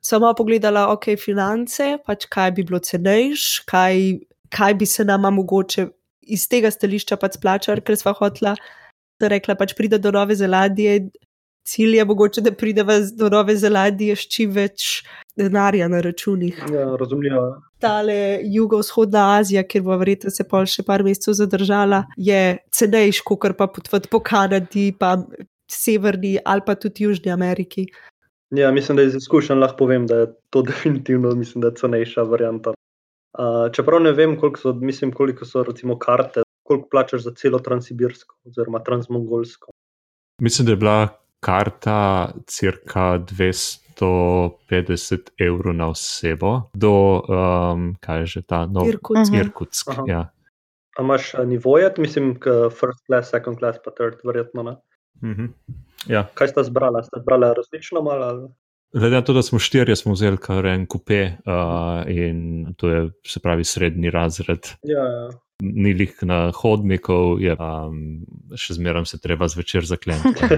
samo 0.00 0.32
pogledala, 0.34 0.88
ok, 0.94 1.14
finance, 1.20 1.96
pač 2.06 2.26
kaj 2.32 2.54
bi 2.56 2.64
bilo 2.66 2.80
cenejš, 2.80 3.66
kaj, 3.68 4.24
kaj 4.50 4.74
bi 4.80 4.88
se 4.88 5.04
nama 5.04 5.30
mogoče 5.30 5.86
iz 6.26 6.48
tega 6.48 6.70
stališča 6.70 7.16
pač 7.16 7.38
splačalo, 7.38 7.80
ker 7.80 7.96
sva 7.96 8.12
hotla, 8.18 8.54
da 9.20 9.28
rekla, 9.28 9.54
pač 9.56 9.74
pride 9.74 9.98
do 9.98 10.10
Nove 10.12 10.36
Zelandije. 10.36 11.08
Cilj 11.66 11.96
je 11.96 12.04
mogoče, 12.04 12.40
da 12.46 12.52
prideva 12.54 13.00
z- 13.02 13.16
do 13.18 13.28
Nove 13.28 13.56
Zelandije 13.58 14.14
s 14.16 14.28
čim 14.30 14.52
več 14.54 15.02
denarja 15.36 15.88
na 15.88 15.98
računih. 16.00 16.60
Ja, 16.70 16.84
razumljivo. 16.96 17.62
Tale 17.78 18.38
jugovzhodna 18.44 19.38
Azija, 19.38 19.62
kjer 19.62 19.82
bo 19.82 19.96
verjetno 19.98 20.30
se 20.30 20.44
pol 20.48 20.66
še 20.66 20.84
par 20.86 21.02
mesecev 21.02 21.34
zadržala, 21.34 22.04
je 22.16 22.58
cenejš, 22.70 23.20
kot 23.20 23.56
pa 23.58 23.66
potvati 23.66 24.08
po 24.08 24.20
Kanadi, 24.20 24.92
pa 24.98 25.16
Severni 25.66 26.38
ali 26.44 26.62
pa 26.66 26.74
tudi 26.74 27.04
Južni 27.04 27.32
Ameriki. 27.32 27.86
Ja, 28.54 28.70
mislim, 28.70 28.96
da 28.96 29.02
iz 29.02 29.14
izkušenj 29.14 29.58
lahko 29.58 29.76
povem, 29.76 30.06
da 30.06 30.16
je 30.16 30.26
to 30.50 30.62
definitivno 30.70 31.34
mislim, 31.34 31.60
da 31.60 31.68
je 31.68 31.74
cenejša 31.74 32.22
varianta. 32.22 32.74
Uh, 33.36 33.68
čeprav 33.72 34.00
ne 34.00 34.12
vem, 34.12 34.40
koliko 34.40 34.60
so, 34.60 34.72
mislim, 34.72 35.12
koliko 35.12 35.44
so 35.44 35.62
recimo 35.62 35.98
karte, 35.98 36.42
koliko 36.62 36.88
plačaš 36.88 37.22
za 37.22 37.30
celo 37.36 37.58
Transsibirsko 37.58 38.36
oziroma 38.44 38.78
Transmongolsko. 38.78 39.70
Mislim, 40.42 40.66
da 40.66 40.72
je 40.72 40.76
bila 40.76 41.08
karta 41.40 42.32
cirka 42.46 43.18
250 43.18 45.18
evrov 45.38 45.74
na 45.74 45.90
osebo 45.90 46.62
do, 46.74 47.22
um, 47.28 47.96
kaj 48.00 48.20
je 48.20 48.26
že 48.26 48.42
ta 48.42 48.66
nov 48.66 48.88
Irkutsk. 48.88 49.32
Mhm. 49.32 49.40
Irkutsk. 49.40 49.90
Aha. 49.90 50.02
Ja. 50.06 50.30
A 50.98 51.02
imaš 51.02 51.34
a, 51.34 51.44
nivoje, 51.44 51.94
mislim, 51.98 52.40
k 52.40 52.48
first 52.70 53.06
class, 53.06 53.30
second 53.30 53.58
class, 53.58 53.78
pa 53.84 53.90
third, 53.90 54.14
verjetno 54.24 54.62
ne. 54.62 54.76
Mhm. 55.22 55.44
ja. 56.06 56.26
Kaj 56.34 56.48
sta 56.48 56.62
zbrala? 56.62 57.02
Sta 57.02 57.20
zbrala 57.20 57.52
različno 57.52 58.02
malo? 58.02 58.50
Glede 58.96 59.18
na 59.18 59.22
to, 59.22 59.34
da 59.36 59.42
smo 59.42 59.58
štirje, 59.60 59.96
smo 59.96 60.14
vzeli 60.16 60.38
kar 60.40 60.66
en 60.66 60.86
kupe 60.88 61.20
uh, 61.44 62.06
in 62.08 62.72
to 62.80 62.88
je, 62.88 63.02
se 63.26 63.40
pravi, 63.44 63.64
srednji 63.64 64.10
razred. 64.10 64.70
Ja, 64.88 65.04
ja. 65.04 65.26
Ni 65.62 65.92
lih 65.94 66.16
na 66.24 66.50
hodnikov, 66.56 67.40
je, 67.44 67.52
um, 67.60 67.98
še 68.56 68.78
zmeraj 68.78 69.04
se 69.12 69.20
treba 69.20 69.48
zvečer 69.52 69.84
zakleniti. 69.88 70.48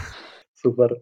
super. 0.62 0.98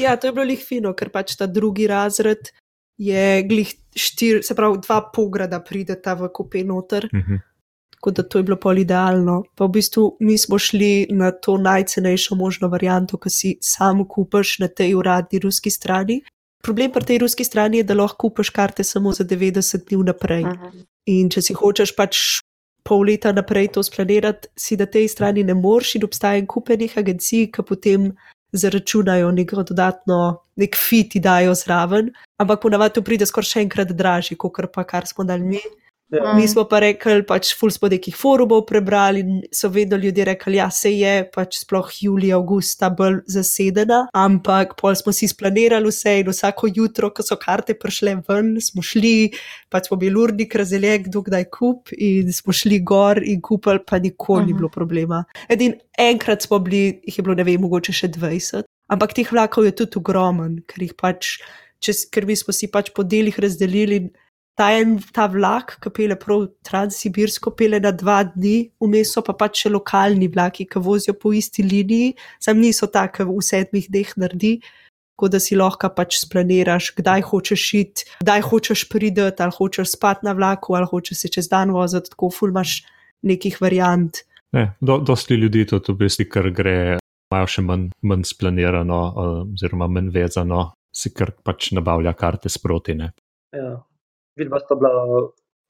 Ja, 0.00 0.16
to 0.20 0.28
je 0.28 0.36
bilo 0.36 0.44
lih 0.48 0.60
fino, 0.60 0.92
ker 0.96 1.08
pač 1.14 1.38
ta 1.40 1.48
drugi 1.48 1.88
razred 1.88 2.52
je 3.00 3.42
glih 3.48 3.72
štir, 3.96 4.42
se 4.44 4.56
pravi, 4.56 4.80
dva 4.84 5.02
pograda 5.12 5.60
prideta 5.64 6.16
v 6.20 6.28
kupe 6.36 6.64
noter. 6.68 7.08
Mhm. 7.12 7.44
Tako 8.06 8.22
da 8.22 8.28
to 8.28 8.38
je 8.38 8.42
bilo 8.42 8.56
pol 8.56 8.78
idealno. 8.78 9.42
Pa 9.54 9.66
v 9.66 9.68
bistvu 9.68 10.16
mi 10.20 10.38
smo 10.38 10.58
šli 10.58 11.08
na 11.10 11.32
to 11.32 11.56
najcenejšo 11.58 12.36
možno 12.38 12.68
varianto, 12.68 13.18
ki 13.18 13.30
si 13.30 13.48
sam 13.60 14.04
kupaš 14.06 14.58
na 14.62 14.68
tej 14.68 14.94
uradni 14.94 15.40
ruski 15.42 15.70
strani. 15.70 16.20
Problem 16.62 16.92
pri 16.92 17.04
tej 17.04 17.18
ruski 17.18 17.44
strani 17.44 17.80
je, 17.80 17.82
da 17.82 17.94
lahko 17.98 18.28
kupaš 18.28 18.50
karte 18.50 18.84
samo 18.84 19.12
za 19.12 19.24
90 19.24 19.88
dni 19.88 19.98
vnaprej. 19.98 20.44
Mhm. 20.44 20.84
In 21.06 21.30
če 21.30 21.42
si 21.42 21.54
hočeš 21.54 21.96
pač 21.96 22.20
pol 22.86 23.02
leta 23.10 23.32
naprej 23.32 23.72
to 23.74 23.82
splanirati, 23.82 24.48
si 24.54 24.76
na 24.76 24.86
tej 24.86 25.08
strani 25.08 25.42
ne 25.42 25.54
moreš 25.54 25.96
in 25.98 26.04
obstaja 26.04 26.38
en 26.38 26.46
kupenih 26.46 26.94
agencij, 26.98 27.50
ki 27.50 27.62
potem 27.66 28.12
zaračunajo 28.52 29.32
neko 29.34 29.64
dodatno, 29.66 30.44
nek 30.56 30.78
fit, 30.78 31.18
dajo 31.18 31.54
zraven, 31.54 32.12
ampak 32.38 32.62
ponavadi 32.62 32.94
to 32.94 33.02
pride 33.02 33.26
skoraj 33.26 33.50
še 33.50 33.66
enkrat 33.66 33.90
dražji, 33.90 34.38
kot 34.38 34.70
pa 34.72 34.86
kar 34.86 35.10
smo 35.10 35.24
dali 35.24 35.42
mi. 35.42 35.60
Ja. 36.10 36.34
Mi 36.38 36.46
smo 36.48 36.62
pa 36.70 36.78
rekli, 36.78 37.24
pač 37.26 37.48
ful 37.58 37.70
smo 37.74 37.88
nekih 37.90 38.14
forumov 38.14 38.60
prebrali 38.68 39.24
in 39.24 39.40
so 39.50 39.66
vedno 39.68 39.96
ljudje 39.98 40.24
rekli, 40.24 40.56
ja, 40.60 40.68
se 40.70 40.92
je 40.94 41.30
pač 41.34 41.56
sploh 41.64 41.88
julija, 42.00 42.36
avgusta 42.38 42.90
bolj 42.94 43.16
zasedena, 43.26 44.04
ampak 44.14 44.76
pol 44.78 44.94
smo 44.94 45.10
si 45.12 45.26
splanirali 45.26 45.90
vse 45.90 46.20
in 46.20 46.30
vsako 46.30 46.70
jutro, 46.76 47.10
ko 47.10 47.24
so 47.26 47.34
karte 47.36 47.74
prišle 47.74 48.20
ven, 48.28 48.52
smo 48.62 48.84
šli, 48.86 49.32
pač 49.68 49.88
smo 49.90 49.98
bili 49.98 50.14
urnik 50.22 50.54
razdeljen, 50.54 51.08
kdo 51.08 51.24
kdaj 51.26 51.44
kup 51.50 51.90
in 51.98 52.30
smo 52.32 52.54
šli 52.54 52.78
gor 52.86 53.18
in 53.26 53.40
kupili, 53.42 53.82
pa 53.82 53.98
nikoli 53.98 54.46
ni 54.46 54.52
Mhm. 54.52 54.58
bilo 54.60 54.68
problema. 54.68 55.24
Edin 55.48 55.74
enkrat 55.98 56.42
smo 56.42 56.58
bili, 56.58 57.00
jih 57.02 57.18
je 57.18 57.22
bilo 57.22 57.34
ne 57.34 57.42
vem, 57.44 57.60
mogoče 57.60 57.92
še 57.92 58.08
20, 58.08 58.62
ampak 58.88 59.12
teh 59.12 59.26
vlakov 59.32 59.64
je 59.64 59.72
tudi 59.74 59.98
ogromen, 59.98 60.62
ker 60.70 60.82
jih 60.86 60.94
pač, 60.94 61.40
čez, 61.82 62.06
ker 62.10 62.26
mi 62.26 62.36
smo 62.36 62.52
si 62.54 62.68
pač 62.70 62.92
po 62.94 63.02
delih 63.02 63.34
razdelili. 63.38 63.96
in 63.96 64.10
Ta, 64.56 64.70
en, 64.72 64.94
ta 65.12 65.26
vlak, 65.28 65.74
ki 65.84 65.90
pele 65.92 66.16
prav 66.16 66.46
transsibirsko, 66.64 67.52
pele 67.58 67.76
na 67.84 67.90
dva 67.92 68.22
dni, 68.24 68.70
vmes 68.80 69.10
so 69.12 69.20
pa 69.24 69.34
pač 69.36 69.66
še 69.66 69.72
lokalni 69.74 70.30
vlaki, 70.32 70.64
ki 70.64 70.80
vozijo 70.80 71.12
po 71.20 71.34
isti 71.36 71.64
liniji, 71.66 72.14
sam 72.40 72.62
niso 72.64 72.88
tako 72.88 73.28
v 73.34 73.44
sedmih 73.44 73.90
dneh 73.92 74.14
naredi, 74.16 74.54
tako 75.12 75.28
da 75.32 75.40
si 75.44 75.56
lahko 75.60 75.90
pač 75.92 76.16
splaniraš, 76.22 76.94
kdaj 76.96 77.26
hočeš 77.28 77.64
iti, 77.76 78.06
kdaj 78.22 78.46
hočeš 78.48 78.86
priti, 78.92 79.24
ali 79.24 79.56
hočeš 79.58 79.92
spati 79.92 80.24
na 80.24 80.32
vlaku, 80.36 80.76
ali 80.76 80.88
hočeš 80.88 81.20
se 81.20 81.30
čez 81.36 81.50
dan 81.52 81.72
voziti, 81.76 82.12
tako 82.12 82.30
ful 82.32 82.52
imaš 82.52 82.78
nekih 83.28 83.58
variant. 83.60 84.22
Ne, 84.56 84.70
do, 84.80 84.98
dosti 85.04 85.36
ljudi 85.36 85.66
to 85.68 85.80
v 85.88 85.96
bistvu, 86.00 86.28
ker 86.32 86.48
gre, 86.56 86.76
imajo 87.28 87.50
še 87.50 87.64
manj, 87.64 87.90
manj 88.08 88.24
splanirano, 88.28 89.00
uh, 89.08 89.36
oziroma 89.44 89.88
manj 89.92 90.12
vezano, 90.14 90.62
si 90.96 91.12
kar 91.12 91.34
pač 91.44 91.72
nabavlja 91.76 92.14
karte 92.16 92.52
sproti. 92.52 92.96
Ne. 92.96 93.10
Ja. 93.52 93.74
Vidva 94.36 94.60
sta 94.60 94.74
bila 94.74 94.92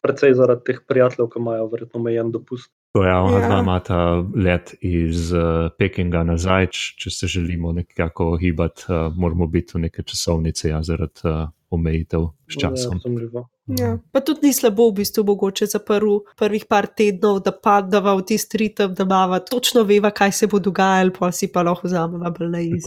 precej 0.03 0.35
zaradi 0.39 0.63
teh 0.67 0.79
prijateljev, 0.89 1.29
ki 1.33 1.41
imajo 1.41 1.67
verjetno 1.73 2.01
omejen 2.01 2.31
dopust. 2.33 2.71
To 2.95 3.03
je, 3.05 3.13
ona 3.15 3.39
Ja. 3.39 3.49
dva 3.49 3.59
imata 3.61 3.99
let 4.45 4.75
iz 4.81 5.33
uh, 5.33 5.71
Pekinga 5.79 6.23
nazaj, 6.25 6.67
če 6.73 7.11
se 7.11 7.27
želimo 7.27 7.73
nekako 7.73 8.37
gibati, 8.41 8.87
uh, 8.89 9.13
moramo 9.17 9.47
biti 9.47 9.77
v 9.77 9.81
neke 9.81 10.03
časovnice, 10.03 10.69
ja, 10.69 10.83
zaradi 10.83 11.21
uh, 11.25 11.49
omejitev 11.71 12.29
s 12.49 12.61
časom. 12.61 13.01
Ja. 13.35 13.45
Ja. 13.79 13.99
Pa 14.13 14.21
tudi 14.21 14.47
ni 14.47 14.53
slabo, 14.55 14.89
v 14.91 15.01
bistvu, 15.03 15.25
mogoče 15.27 15.67
za 15.67 15.79
prv, 15.83 16.21
prvih 16.39 16.65
par 16.71 16.87
tednov, 16.87 17.43
da 17.43 17.53
padava 17.53 18.15
v 18.17 18.23
tisti 18.31 18.59
ritem, 18.63 18.95
da 18.95 19.03
imamo 19.03 19.39
točno 19.39 19.83
veva, 19.83 20.11
kaj 20.11 20.33
se 20.33 20.47
bo 20.47 20.59
dogajalo, 20.63 21.13
pa 21.19 21.33
si 21.33 21.51
pa 21.53 21.63
lahko 21.67 21.89
vzamemo 21.91 22.31
bolj 22.39 22.51
na 22.55 22.61
iz. 22.71 22.87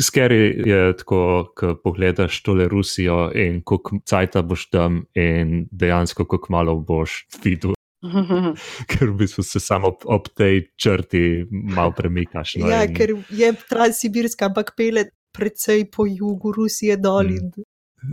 Skeri 0.00 0.62
je 0.66 0.96
tako, 0.96 1.20
ko 1.56 1.74
pogledaš 1.84 2.42
tole 2.42 2.68
Rusijo 2.68 3.30
in 3.34 3.62
koliko 3.62 3.98
cajta 4.06 4.42
boš 4.42 4.68
tam 4.70 5.02
in 5.14 5.66
dejansko 5.70 6.24
koliko 6.24 6.52
malo 6.52 6.76
boš 6.80 7.26
videl, 7.44 7.74
ker 8.90 9.08
v 9.10 9.16
bistvu 9.18 9.42
se 9.42 9.60
samo 9.60 9.88
ob, 9.88 10.04
ob 10.06 10.28
tej 10.38 10.68
črti 10.76 11.46
malo 11.50 11.92
premikaš. 11.96 12.54
No, 12.62 12.68
Ja, 12.70 12.84
in- 12.86 12.94
ker 12.94 13.10
je 13.30 13.52
transsibirska, 13.68 14.46
ampak 14.52 14.76
pele 14.76 15.08
precej 15.34 15.88
po 15.90 16.06
jugu 16.06 16.52
Rusije 16.52 16.96
dol. 16.96 17.34
In, 17.34 17.50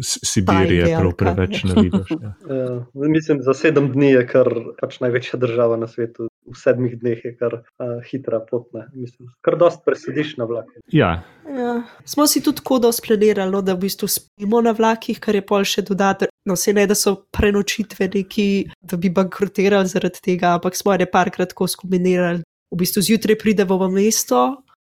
S- 0.02 0.18
Sibirije 0.26 0.96
ali 0.96 1.14
prav 1.14 1.36
preveč 1.36 1.64
ne 1.64 1.76
vidiš. 1.84 2.10
Ja. 2.22 2.34
Ja, 2.50 3.10
mislim, 3.14 3.42
za 3.46 3.54
sedem 3.54 3.92
dni 3.94 4.10
je 4.16 4.24
kar 4.28 4.50
pač 4.82 4.98
največja 5.00 5.38
država 5.40 5.78
na 5.78 5.88
svetu. 5.88 6.26
V 6.46 6.54
sedmih 6.54 6.94
dneh 7.02 7.24
je 7.26 7.32
kar 7.38 7.54
uh, 7.58 7.98
hitra 8.06 8.40
pot. 8.46 8.68
Ne? 8.74 8.86
Mislim, 8.94 9.30
kar 9.42 9.58
dost 9.58 9.82
presediš 9.86 10.36
na 10.38 10.46
vlaku. 10.46 10.82
Ja, 10.94 11.24
ja. 11.50 11.74
Smo 12.06 12.28
si 12.28 12.44
tudi 12.44 12.62
tako 12.62 12.80
dosplanirali, 12.86 13.52
no, 13.52 13.64
da 13.66 13.74
v 13.74 13.86
bistvu 13.88 14.08
spimo 14.08 14.62
na 14.62 14.76
vlakih, 14.78 15.20
kar 15.20 15.36
je 15.36 15.42
pol 15.46 15.66
še 15.66 15.82
dodatek. 15.88 16.30
No, 16.46 16.54
se 16.56 16.74
ne, 16.78 16.86
da 16.86 16.94
so 16.94 17.16
prenočitve 17.34 18.10
neki, 18.14 18.48
da 18.86 19.00
bi 19.02 19.10
bankrotirali 19.10 19.90
zaradi 19.90 20.22
tega, 20.22 20.54
ampak 20.60 20.78
smo 20.78 20.94
ne 20.94 21.10
parkrat 21.10 21.56
tako 21.56 21.68
skombinirali. 21.72 22.46
V 22.70 22.78
bistvu 22.78 23.02
zjutraj 23.02 23.40
pridemo 23.42 23.78
v 23.82 23.90
mesto, 23.98 24.46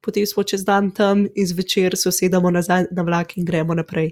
potem 0.05 0.27
smo 0.27 0.43
čez 0.43 0.65
dan 0.67 0.91
tam 0.91 1.25
in 1.25 1.47
zvečer 1.47 1.95
se 1.97 2.09
usedemo 2.09 2.51
nazaj 2.51 2.91
na 2.91 3.03
vlak 3.07 3.37
in 3.37 3.45
gremo 3.45 3.75
naprej. 3.77 4.11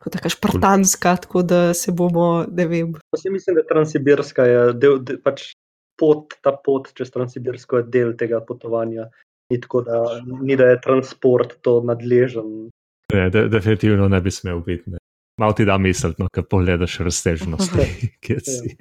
Kot 0.00 0.14
taka 0.16 0.30
špartanska, 0.32 1.16
tako 1.16 1.42
da 1.42 1.74
se 1.74 1.92
bomo, 1.92 2.46
ne 2.48 2.66
vem. 2.66 2.94
Si 3.16 3.30
mislim, 3.30 3.58
da 3.58 3.66
Transsibirska 3.68 4.46
je 4.48 4.60
del, 4.72 4.96
del 5.04 5.18
pač 5.20 5.52
pot, 6.00 6.38
ta 6.40 6.54
pot 6.56 6.88
čez 6.96 7.12
Transsibirsko 7.12 7.82
je 7.82 7.88
del 7.92 8.14
tega 8.16 8.40
potovanja. 8.46 9.10
Ni 9.50 9.58
tako, 9.60 9.82
da, 9.86 10.00
ni, 10.40 10.56
da 10.56 10.70
je 10.70 10.80
transport 10.80 11.58
to 11.66 11.80
nadležen. 11.84 12.70
ne, 13.12 13.30
de, 13.30 13.48
definitivno 13.48 14.08
ne 14.08 14.20
bi 14.20 14.30
smel 14.30 14.60
biti. 14.66 14.90
Ne. 14.94 14.98
Malo 15.40 15.52
ti 15.52 15.64
da 15.64 15.78
misliti, 15.78 16.22
no, 16.22 16.28
ko 16.32 16.42
pogledaš 16.42 16.98
razsežnost, 16.98 17.76
kje 18.24 18.40
si. 18.46 18.76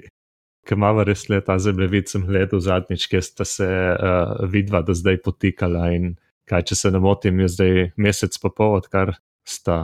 Ker 0.67 0.77
imamo 0.77 1.03
res 1.07 1.23
le 1.31 1.39
ta 1.41 1.55
zemljevid, 1.57 2.09
sem 2.11 2.25
gledal 2.27 2.61
zadnjič, 2.61 3.07
kjer 3.09 3.23
sta 3.25 3.45
se 3.47 3.65
uh, 3.65 4.35
vidva 4.51 4.83
do 4.85 4.93
zdaj 4.93 5.21
potikala 5.25 5.87
in 5.95 6.13
kaj, 6.49 6.67
če 6.69 6.77
se 6.77 6.91
ne 6.93 7.01
motim, 7.01 7.39
je 7.41 7.49
zdaj 7.55 7.91
mesec 7.97 8.37
pa 8.43 8.51
pol, 8.53 8.75
odkar 8.77 9.15
sta 9.47 9.77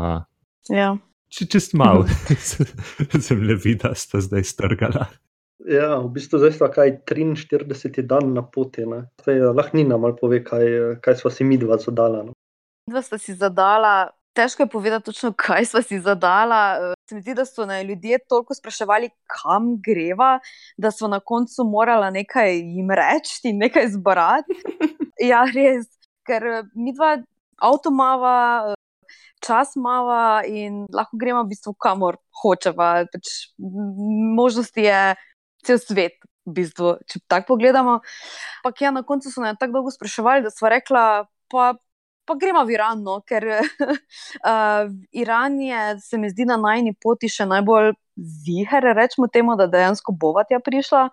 ja. 0.70 0.92
či, 1.32 1.48
čist 1.50 1.74
malo 1.80 2.06
zemljevida 3.28 3.96
sta 3.98 4.22
zdaj 4.22 4.46
strgala. 4.52 5.08
Ja, 5.64 5.96
v 6.04 6.12
bistvu 6.12 6.42
zdaj 6.42 6.52
sta 6.58 6.68
kaj 6.68 6.98
43 7.08 8.04
dan 8.04 8.34
na 8.36 8.44
poti. 8.44 8.86
ne. 8.86 9.08
Eh, 9.28 9.40
lahko 9.56 9.78
Nina 9.78 9.98
malo 9.98 10.16
pove, 10.16 10.44
kaj, 10.44 10.66
eh, 10.68 10.96
kaj 11.02 11.16
sva 11.16 11.32
si 11.32 11.44
mi 11.44 11.58
dva 11.58 11.78
zadala. 11.78 12.24
No. 12.24 12.34
Dva 12.90 13.02
sta 13.02 13.18
si 13.18 13.34
zadala, 13.34 14.12
težko 14.36 14.64
je 14.64 14.70
povedati 14.70 15.06
točno, 15.06 15.32
kaj 15.46 15.66
sva 15.66 15.82
si 15.82 16.00
zadala. 16.00 16.92
Eh, 16.92 16.94
Se 17.10 17.16
mi 17.16 17.22
zdi, 17.22 17.34
da 17.38 17.46
so 17.46 17.66
me 17.66 17.84
ljudje 17.84 18.18
toliko 18.28 18.54
spraševali, 18.54 19.10
kam 19.30 19.78
greva, 19.82 20.40
da 20.78 20.92
so 20.92 21.08
na 21.08 21.20
koncu 21.20 21.64
morala 21.64 22.10
nekaj 22.10 22.58
jim 22.58 22.90
reči 22.92 23.54
nekaj 23.54 23.88
zbrati. 23.94 24.54
Ja, 25.22 25.46
res, 25.48 25.86
ker 26.28 26.66
mi 26.76 26.92
dva 26.92 27.16
avto 27.62 27.92
mava, 27.92 28.74
eh, 28.74 29.12
čas 29.40 29.78
mava 29.80 30.42
in 30.44 30.86
lahko 30.92 31.16
gremo 31.18 31.44
v 31.44 31.54
bistvu 31.54 31.74
kamor 31.80 32.18
hočeva. 32.42 33.06
Pač, 33.08 33.54
možnosti 34.36 34.82
je 34.82 35.16
cel 35.66 35.82
svet, 35.82 36.20
v 36.46 36.56
bistvu, 36.60 36.96
če 37.10 37.24
tako 37.28 37.56
pogledamo. 37.56 38.00
Ampak 38.62 38.86
ja, 38.86 38.94
na 38.94 39.02
koncu 39.08 39.34
so 39.34 39.42
me 39.44 39.56
tako 39.58 39.80
dolgo 39.80 39.94
spraševali, 39.96 40.46
da 40.46 40.54
smo 40.54 40.72
rekla, 40.72 41.06
pa 41.52 41.74
pa 42.26 42.34
gremo 42.36 42.66
v 42.66 42.74
Iran, 42.74 43.04
no, 43.06 43.20
ker 43.22 43.46
uh, 43.46 44.90
Iran 45.22 45.60
je, 45.62 45.82
se 46.02 46.18
mi 46.18 46.30
zdi, 46.34 46.48
na 46.50 46.58
najni 46.58 46.96
poti 46.98 47.30
še 47.30 47.46
najbolj 47.46 47.94
ziger, 48.18 48.90
rečemo 48.98 49.30
temu, 49.30 49.56
da 49.60 49.70
dejansko 49.70 50.16
bova 50.18 50.44
tja 50.50 50.60
prišla. 50.64 51.08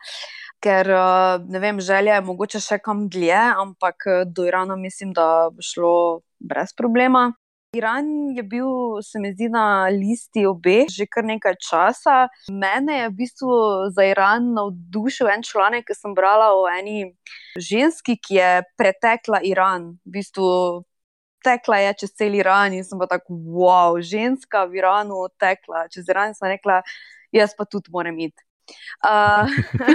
Ker 0.63 0.89
uh, 0.95 1.37
vem, 1.61 1.81
želja 1.83 2.17
je 2.17 2.25
mogoče 2.25 2.63
še 2.63 2.79
kam 2.81 3.09
dlje, 3.11 3.41
ampak 3.61 4.07
eh, 4.07 4.21
do 4.31 4.47
Irana 4.47 4.77
mislim, 4.79 5.11
da 5.13 5.51
bo 5.51 5.65
šlo 5.65 5.95
brez 6.39 6.71
problema. 6.79 7.33
Iran 7.73 8.07
je 8.37 8.43
bil, 8.43 8.67
se 9.03 9.19
mi 9.19 9.31
zdi, 9.33 9.49
na 9.49 9.89
listi 9.89 10.45
obeh 10.47 10.91
že 10.93 11.07
kar 11.09 11.25
nekaj 11.25 11.57
časa. 11.57 12.17
Mene 12.53 12.99
je 12.99 13.07
v 13.09 13.15
bistvu 13.17 13.53
za 13.97 14.05
Iran 14.05 14.51
navdušil 14.53 15.31
en 15.33 15.41
članek, 15.41 15.87
ki 15.89 15.97
sem 15.97 16.13
brala 16.13 16.51
o 16.53 16.67
eni 16.69 17.15
ženski, 17.57 18.19
ki 18.21 18.37
je 18.37 18.51
pretekla 18.77 19.41
Iran. 19.49 19.95
V 20.05 20.19
bistvu 20.19 20.51
tekla 21.41 21.81
je 21.87 21.95
čez 22.05 22.13
cel 22.13 22.37
Iran 22.37 22.77
in 22.77 22.85
sem 22.85 23.01
pa 23.01 23.09
tako, 23.09 23.41
wow, 23.57 23.97
ženska 23.97 24.67
v 24.69 24.83
Iranu 24.83 25.25
tekla 25.41 25.89
čez 25.89 26.13
Iran 26.13 26.31
in 26.33 26.37
sem 26.37 26.53
rekla, 26.53 26.83
jaz 27.33 27.57
pa 27.57 27.65
tudi 27.65 27.89
moram 27.89 28.21
iti. 28.21 28.52
Uh, 29.03 29.51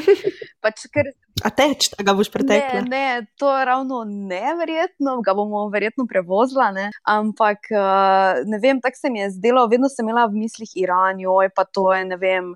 pač, 0.63 0.87
ker 0.93 1.13
A 1.45 1.49
teč, 1.53 1.89
da 1.93 2.03
ga 2.05 2.13
boš 2.17 2.29
pretekla? 2.33 2.81
Ne, 2.85 2.89
ne, 2.89 3.25
to 3.37 3.49
je 3.53 3.65
ravno 3.67 4.01
neverjetno, 4.07 5.19
ga 5.25 5.35
bomo 5.37 5.67
verjetno 5.73 6.07
prevozila, 6.09 6.69
ne? 6.73 6.87
ampak 7.05 7.69
ne 8.47 8.59
vem, 8.63 8.79
tako 8.81 8.97
se 8.97 9.11
mi 9.13 9.21
je 9.21 9.29
zdelo, 9.35 9.67
vedno 9.69 9.89
sem 9.91 10.07
imela 10.07 10.25
v 10.31 10.41
mislih 10.41 10.71
Iran, 10.81 11.19
joj, 11.21 11.51
pa 11.55 11.67
to 11.69 11.91
je 11.93 12.05
ne 12.09 12.17
vem, 12.21 12.53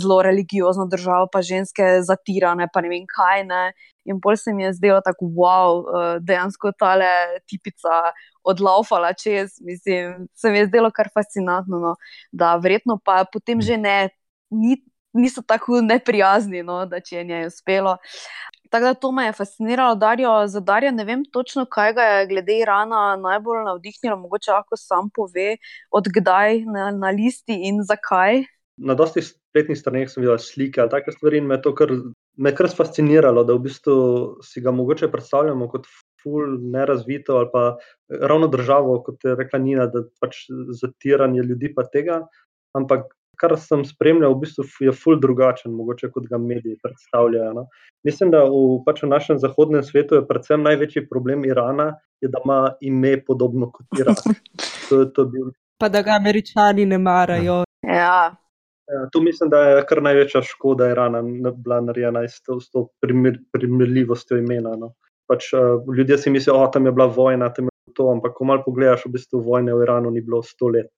zelo 0.00 0.20
religiozna 0.26 0.88
država, 0.90 1.28
pa 1.32 1.42
ženske 1.42 2.00
zatirane, 2.06 2.68
pa 2.72 2.82
ne 2.82 2.90
vem 2.90 3.04
kaj. 3.10 3.44
Ne? 3.46 3.62
In 4.10 4.18
bolj 4.22 4.40
se 4.42 4.54
mi 4.54 4.66
je 4.66 4.72
zdelo 4.76 4.98
tako, 5.04 5.30
wow, 5.36 5.84
dejansko 6.20 6.74
tale 6.78 7.10
tipica 7.46 8.10
odlaufala 8.44 9.14
čez, 9.16 9.60
mislim, 9.62 10.26
se 10.34 10.50
mi 10.50 10.60
je 10.60 10.66
zdelo 10.72 10.90
kar 10.94 11.08
fascinantno, 11.14 11.78
no? 11.80 11.94
da 12.32 12.56
verjetno 12.56 12.98
pa 13.04 13.22
potem 13.30 13.62
že 13.62 13.78
ne. 13.78 13.98
Ni, 14.54 14.76
niso 15.14 15.42
tako 15.46 15.80
neprijazni, 15.80 16.62
no, 16.62 16.84
da 16.86 17.00
če 17.00 17.16
je 17.16 17.24
njej 17.24 17.46
uspelo. 17.46 17.96
Tako 18.70 18.90
da 18.90 18.94
to 18.94 19.12
me 19.12 19.26
je 19.28 19.32
fasciniralo, 19.32 19.94
Darijo, 19.94 20.32
za 20.50 20.60
Darijo 20.60 20.90
ne 20.92 21.04
vem 21.04 21.22
točno, 21.24 21.64
kaj 21.70 21.92
ga 21.94 22.02
je 22.02 22.26
glede 22.26 22.58
Irana 22.58 23.16
najbolj 23.16 23.62
navdihnilo, 23.68 24.16
mogoče 24.18 24.50
lahko 24.50 24.76
sam 24.76 25.10
pove, 25.14 25.56
odkdaj 25.94 26.64
na, 26.66 26.90
na 26.90 27.12
listi 27.14 27.60
in 27.68 27.84
zakaj. 27.86 28.42
Na 28.76 28.96
dosti 28.98 29.22
spletnih 29.22 29.78
straneh 29.78 30.10
sem 30.10 30.24
videl 30.24 30.40
slike 30.42 30.82
ali 30.82 30.90
take 30.90 31.14
stvari 31.14 31.38
in 31.38 31.46
me 31.46 31.60
to 31.62 31.70
kar 31.78 31.92
me 32.36 32.50
kar 32.50 32.66
fasciniralo, 32.66 33.44
da 33.46 33.54
v 33.54 33.62
bistvu 33.68 33.96
si 34.42 34.60
ga 34.60 34.74
mogoče 34.74 35.10
predstavljamo 35.12 35.68
kot 35.70 35.86
ful 36.22 36.56
nerazvito 36.72 37.36
ali 37.38 37.48
pa 37.52 37.76
ravno 38.08 38.48
državo, 38.50 39.02
kot 39.06 39.24
je 39.24 39.36
rekla 39.38 39.58
Nina, 39.58 39.86
da 39.86 40.02
pač 40.20 40.48
zatiranje 40.80 41.46
ljudi 41.46 41.70
pa 41.74 41.86
tega, 41.86 42.24
ampak 42.74 43.12
kar 43.40 43.54
sem 43.60 43.84
spremljal, 43.84 44.34
v 44.34 44.44
bistvu 44.44 44.64
je 44.86 44.92
ful 44.96 45.18
drugačen, 45.20 45.72
mogoče 45.74 46.10
kot 46.14 46.28
ga 46.30 46.38
mediji 46.38 46.78
predstavljajo. 46.82 47.52
No. 47.56 47.66
Mislim, 48.06 48.30
da 48.34 48.44
v, 48.44 48.80
pač 48.86 49.02
v 49.04 49.10
našem 49.12 49.40
zahodnem 49.42 49.84
svetu 49.86 50.18
je 50.18 50.26
predvsem 50.28 50.62
največji 50.64 51.06
problem 51.08 51.44
Irana, 51.48 51.94
je, 52.22 52.30
da 52.32 52.42
ima 52.44 52.60
ime 52.80 53.16
podobno 53.24 53.70
kot 53.72 54.00
Irak. 54.00 54.24
To, 54.84 54.98
to 55.08 55.22
bil... 55.24 55.46
Pa 55.80 55.88
da 55.88 56.02
ga 56.04 56.18
američani 56.20 56.84
ne 56.84 56.98
marajo. 57.00 57.62
Ja. 57.88 58.36
Ja, 58.84 59.06
tu 59.12 59.22
mislim, 59.24 59.48
da 59.48 59.62
je 59.64 59.84
kar 59.88 60.02
največja 60.04 60.42
škoda 60.44 60.90
Irana 60.92 61.22
bila 61.56 61.78
narejena 61.80 62.20
s 62.28 62.42
to, 62.44 62.58
s 62.60 62.68
to 62.68 62.90
primer, 63.00 63.38
primerljivostjo 63.52 64.42
imena. 64.42 64.74
No. 64.76 64.92
Pač, 65.24 65.48
uh, 65.56 65.80
ljudje 65.96 66.18
si 66.20 66.30
mislijo, 66.30 66.66
da 66.74 66.82
je 66.84 66.92
bila 66.92 67.06
vojna, 67.08 67.48
tam 67.48 67.72
je 67.72 67.94
to, 67.96 68.10
ampak 68.12 68.36
ko 68.36 68.44
malo 68.44 68.60
pogledaš, 68.66 69.06
v 69.08 69.14
bistvu 69.16 69.40
vojne 69.40 69.72
v 69.72 69.88
Iranu 69.88 70.12
ni 70.12 70.20
bilo 70.20 70.42
sto 70.44 70.68
let 70.68 70.92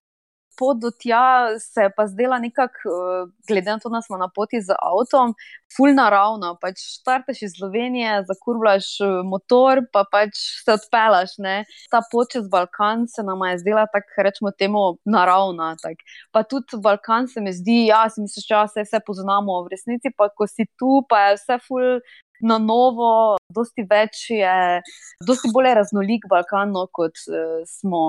pot 0.59 0.79
do 0.81 0.91
tja 0.91 1.59
se 1.61 1.87
je 1.87 1.93
pa 1.97 2.07
zdela 2.07 2.39
nekako, 2.39 2.91
uh, 2.91 3.31
glede 3.49 3.71
na 3.71 3.79
to, 3.79 3.89
da 3.89 4.03
smo 4.03 4.17
na 4.17 4.29
poti 4.35 4.61
z 4.63 4.75
avtom, 4.77 5.35
ful 5.77 5.95
naravno. 5.95 6.55
Pač 6.61 6.81
štarteš 6.99 7.43
iz 7.47 7.57
Slovenije, 7.59 8.23
zakurvaš 8.29 8.89
uh, 9.05 9.21
motor, 9.29 9.83
pa 9.93 10.05
pač 10.13 10.39
se 10.65 10.77
odpelaš. 10.77 11.37
Ne? 11.43 11.57
Ta 11.93 12.03
pot 12.13 12.33
čez 12.33 12.49
Balkan 12.51 13.07
se 13.09 13.23
nam 13.27 13.45
je 13.51 13.59
zdela 13.65 13.87
tako, 13.93 14.27
rečemo, 14.29 14.53
temu 14.53 14.85
naravna. 15.05 15.75
Tak. 15.83 16.05
Pa 16.33 16.43
tudi 16.43 16.81
Balkan 16.83 17.29
se 17.29 17.41
mi 17.41 17.53
zdi, 17.53 17.87
ja, 17.91 18.07
si 18.11 18.25
misliš, 18.25 18.49
da 18.49 18.63
ja, 18.63 18.69
se 18.69 18.87
vse 18.87 19.03
poznamo, 19.07 19.63
v 19.67 19.75
resnici 19.75 20.13
pa, 20.17 20.29
ko 20.29 20.49
si 20.51 20.69
tu, 20.79 21.03
pa 21.09 21.29
je 21.29 21.41
vse 21.41 21.61
ful 21.67 22.01
na 22.41 22.59
novo, 22.59 23.37
dosti 23.53 23.85
več 23.89 24.27
je, 24.33 24.81
dosti 25.27 25.51
bolj 25.55 25.73
raznolik 25.79 26.27
Balkan, 26.31 26.73
no, 26.75 26.87
kot, 26.93 27.19
uh, 27.31 27.63
smo, 27.69 28.03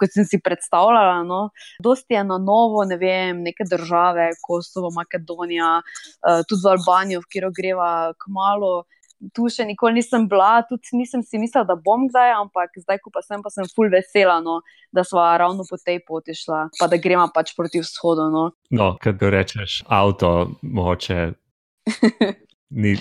kot 0.00 0.14
sem 0.14 0.26
si 0.28 0.40
predstavljala. 0.42 1.22
No. 1.28 1.48
Dosti 1.84 2.16
je 2.16 2.24
na 2.26 2.38
novo, 2.40 2.84
ne 2.88 2.98
vem, 3.00 3.42
neke 3.44 3.66
države, 3.68 4.30
Kosovo, 4.44 4.92
Makedonija, 4.94 5.76
uh, 5.84 6.42
tudi 6.48 6.64
v 6.64 6.74
Albanijo, 6.74 7.22
v 7.24 7.30
katero 7.30 7.54
greva 7.54 7.92
kmalo. 8.24 8.84
Tu 9.32 9.46
še 9.48 9.64
nikoli 9.64 10.02
nisem 10.02 10.26
bila, 10.28 10.58
tudi 10.68 10.98
nisem 10.98 11.22
si 11.24 11.38
mislila, 11.40 11.62
da 11.64 11.78
bom 11.80 12.08
kdaj, 12.10 12.34
ampak 12.42 12.74
zdaj, 12.82 12.98
ko 13.00 13.12
pa 13.14 13.22
sem, 13.24 13.40
pa 13.40 13.48
sem 13.52 13.68
full 13.72 13.88
vesela, 13.92 14.40
no, 14.44 14.58
da 14.92 15.04
smo 15.06 15.22
ravno 15.22 15.64
po 15.64 15.78
tej 15.80 16.02
poti 16.04 16.36
šla, 16.36 16.66
pa 16.76 16.90
da 16.90 17.00
gremo 17.00 17.24
pač 17.32 17.54
proti 17.56 17.80
vzhodu. 17.80 18.28
No, 18.34 18.44
no 18.74 18.92
kaj 19.00 19.16
rečeš, 19.32 19.80
avto, 19.88 20.58
moče. 20.60 21.30
ni 22.74 22.96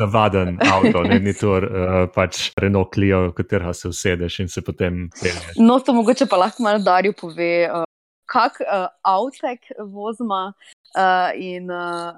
navaden 0.00 0.56
avto, 0.64 1.02
ne, 1.04 1.18
ni 1.20 1.34
to 1.36 1.58
uh, 1.60 2.06
pač 2.14 2.48
Renault 2.56 2.94
Clio, 2.94 3.26
v 3.28 3.36
katerega 3.36 3.74
se 3.76 3.90
usedeš 3.92 4.40
in 4.40 4.48
se 4.48 4.64
potem 4.64 5.06
pelješ. 5.20 5.58
No, 5.60 5.76
to 5.84 5.92
mogoče 5.96 6.26
pa 6.30 6.40
lahko 6.40 6.64
malo 6.64 6.80
Darju 6.84 7.12
pove, 7.20 7.52
uh, 7.68 7.84
kak 8.30 8.62
uh, 8.64 8.88
avtek 9.04 9.68
vozma 9.92 10.50
uh, 10.50 11.30
in 11.36 11.68
uh, 11.68 12.16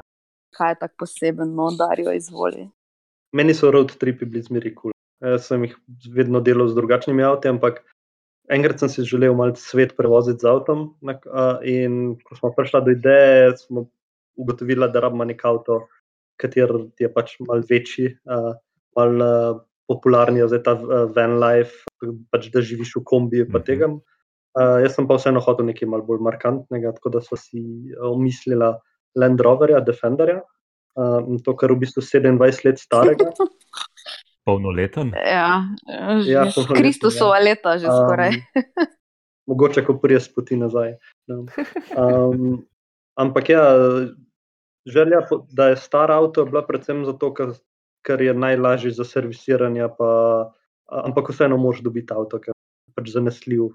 kaj 0.54 0.76
je 0.76 0.80
tako 0.84 1.04
poseben, 1.04 1.54
no, 1.58 1.70
Darju 1.74 2.14
izvoli. 2.14 2.68
Meni 3.32 3.54
so 3.56 3.72
road 3.74 3.96
tripi 3.98 4.28
bili 4.28 4.44
zmeri 4.44 4.74
kul. 4.74 4.92
Cool. 4.92 5.32
Jaz 5.32 5.46
sem 5.48 5.62
jih 5.64 5.74
vedno 6.14 6.40
delal 6.42 6.68
z 6.68 6.76
drugačnimi 6.76 7.22
avti, 7.22 7.48
ampak 7.48 7.80
enkrat 8.50 8.82
sem 8.82 8.90
si 8.90 9.04
želel 9.06 9.34
malo 9.38 9.54
svet 9.56 9.96
prevoziti 9.96 10.42
z 10.42 10.50
avtom. 10.50 10.88
In 11.64 12.16
ko 12.26 12.36
smo 12.36 12.50
prišli 12.56 12.80
do 12.84 12.94
ideje, 12.94 13.56
smo 13.60 13.86
ugotovili, 14.36 14.88
da 14.92 15.04
rabimo 15.04 15.24
nek 15.24 15.44
avto, 15.46 15.86
kateri 16.42 16.86
je 17.00 17.10
pač 17.12 17.36
malce 17.46 17.70
večji, 17.70 18.12
uh, 18.26 18.52
malce 18.98 19.26
uh, 19.26 19.60
popularni, 19.90 20.42
zdaj 20.48 20.62
ta 20.66 20.76
uh, 20.78 21.04
van 21.16 21.38
life, 21.42 21.84
pač 22.32 22.48
da 22.54 22.62
živiš 22.64 22.96
v 23.00 23.04
kombiju. 23.04 23.46
Mm 23.48 23.62
-hmm. 23.62 24.00
uh, 24.58 24.78
jaz 24.82 24.94
sem 24.94 25.08
pa 25.08 25.16
vseeno 25.16 25.40
hotel 25.40 25.66
nekaj 25.66 25.88
malce 25.88 26.06
bolj 26.06 26.20
markantnega, 26.20 26.92
tako 26.92 27.08
da 27.08 27.20
so 27.20 27.36
si 27.36 27.62
omislila 28.00 28.78
Land 29.14 29.40
Roverja, 29.40 29.80
Defenderja, 29.80 30.40
uh, 30.96 31.42
to, 31.44 31.56
kar 31.56 31.70
je 31.70 31.76
v 31.76 31.78
bistvu 31.78 32.02
27 32.02 32.64
let 32.64 32.78
starega. 32.78 33.30
Polnoleten. 34.44 35.12
Ja, 35.14 35.62
ja 36.26 36.46
Kristusova 36.74 37.38
ja. 37.38 37.44
leta, 37.44 37.78
že 37.78 37.86
skoraj. 37.86 38.34
Um, 38.34 38.86
mogoče, 39.46 39.84
ko 39.86 39.98
priješ 40.02 40.32
poti 40.34 40.56
nazaj. 40.56 40.96
Um, 41.28 42.62
ampak 43.22 43.48
ja, 43.48 43.62
Želja, 44.86 45.20
da 45.52 45.68
je 45.68 45.76
star 45.76 46.10
avto, 46.10 46.42
je 46.42 46.50
bila 46.50 46.64
predvsem 46.66 47.04
zato, 47.06 47.30
ker, 47.34 47.54
ker 48.06 48.22
je 48.22 48.34
najlažji 48.34 48.90
za 48.96 49.04
servisiranje, 49.06 49.86
pa, 49.98 50.10
ampak 50.90 51.30
vseeno 51.30 51.56
moš 51.56 51.82
dobiti 51.86 52.14
avto, 52.14 52.40
ker 52.42 52.54
je 52.54 52.94
pač 52.98 53.12
zanesljiv 53.14 53.68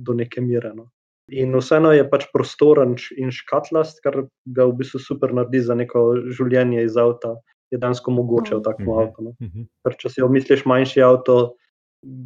do 0.00 0.14
neke 0.16 0.40
mere. 0.40 0.72
No. 0.74 0.88
In 1.32 1.56
vseeno 1.56 1.92
je 1.92 2.04
pač 2.08 2.26
prostoren 2.32 2.96
in 3.16 3.32
škatlast, 3.32 4.00
kar 4.04 4.24
ga 4.44 4.68
v 4.68 4.76
bistvu 4.80 5.00
super 5.00 5.32
naredi 5.36 5.60
za 5.64 5.76
neko 5.76 6.06
življenje 6.32 6.84
iz 6.84 6.96
avta. 7.00 7.36
Je 7.72 7.80
dejansko 7.80 8.12
mogoče 8.12 8.56
v 8.56 8.62
takem 8.62 8.86
mm 8.86 8.92
-hmm. 8.92 9.02
avtu. 9.02 9.22
No. 9.22 9.32
Mhm. 9.40 9.68
Ker 9.84 9.96
če 9.98 10.10
si 10.10 10.22
omisliš 10.22 10.64
manjši 10.64 11.02
avto, 11.02 11.54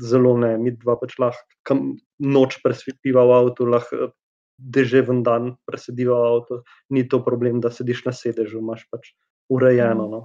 zelo 0.02 0.36
ne, 0.38 0.58
mi 0.58 0.70
dva 0.70 0.96
pač 0.98 1.18
lahko 1.18 1.76
noč 2.18 2.58
presvetiva 2.62 3.24
v 3.24 3.32
avtu, 3.32 3.66
lahko 3.66 4.10
deževen 4.58 5.22
dan 5.22 5.54
presedijo 5.66 6.16
avto, 6.18 6.62
ni 6.90 7.06
to 7.08 7.22
problem, 7.24 7.60
da 7.60 7.70
sediš 7.70 8.04
na 8.04 8.12
sedežu, 8.12 8.58
imaš 8.58 8.86
pač 8.90 9.12
urejeno. 9.48 10.06
Mm. 10.06 10.10
No. 10.10 10.24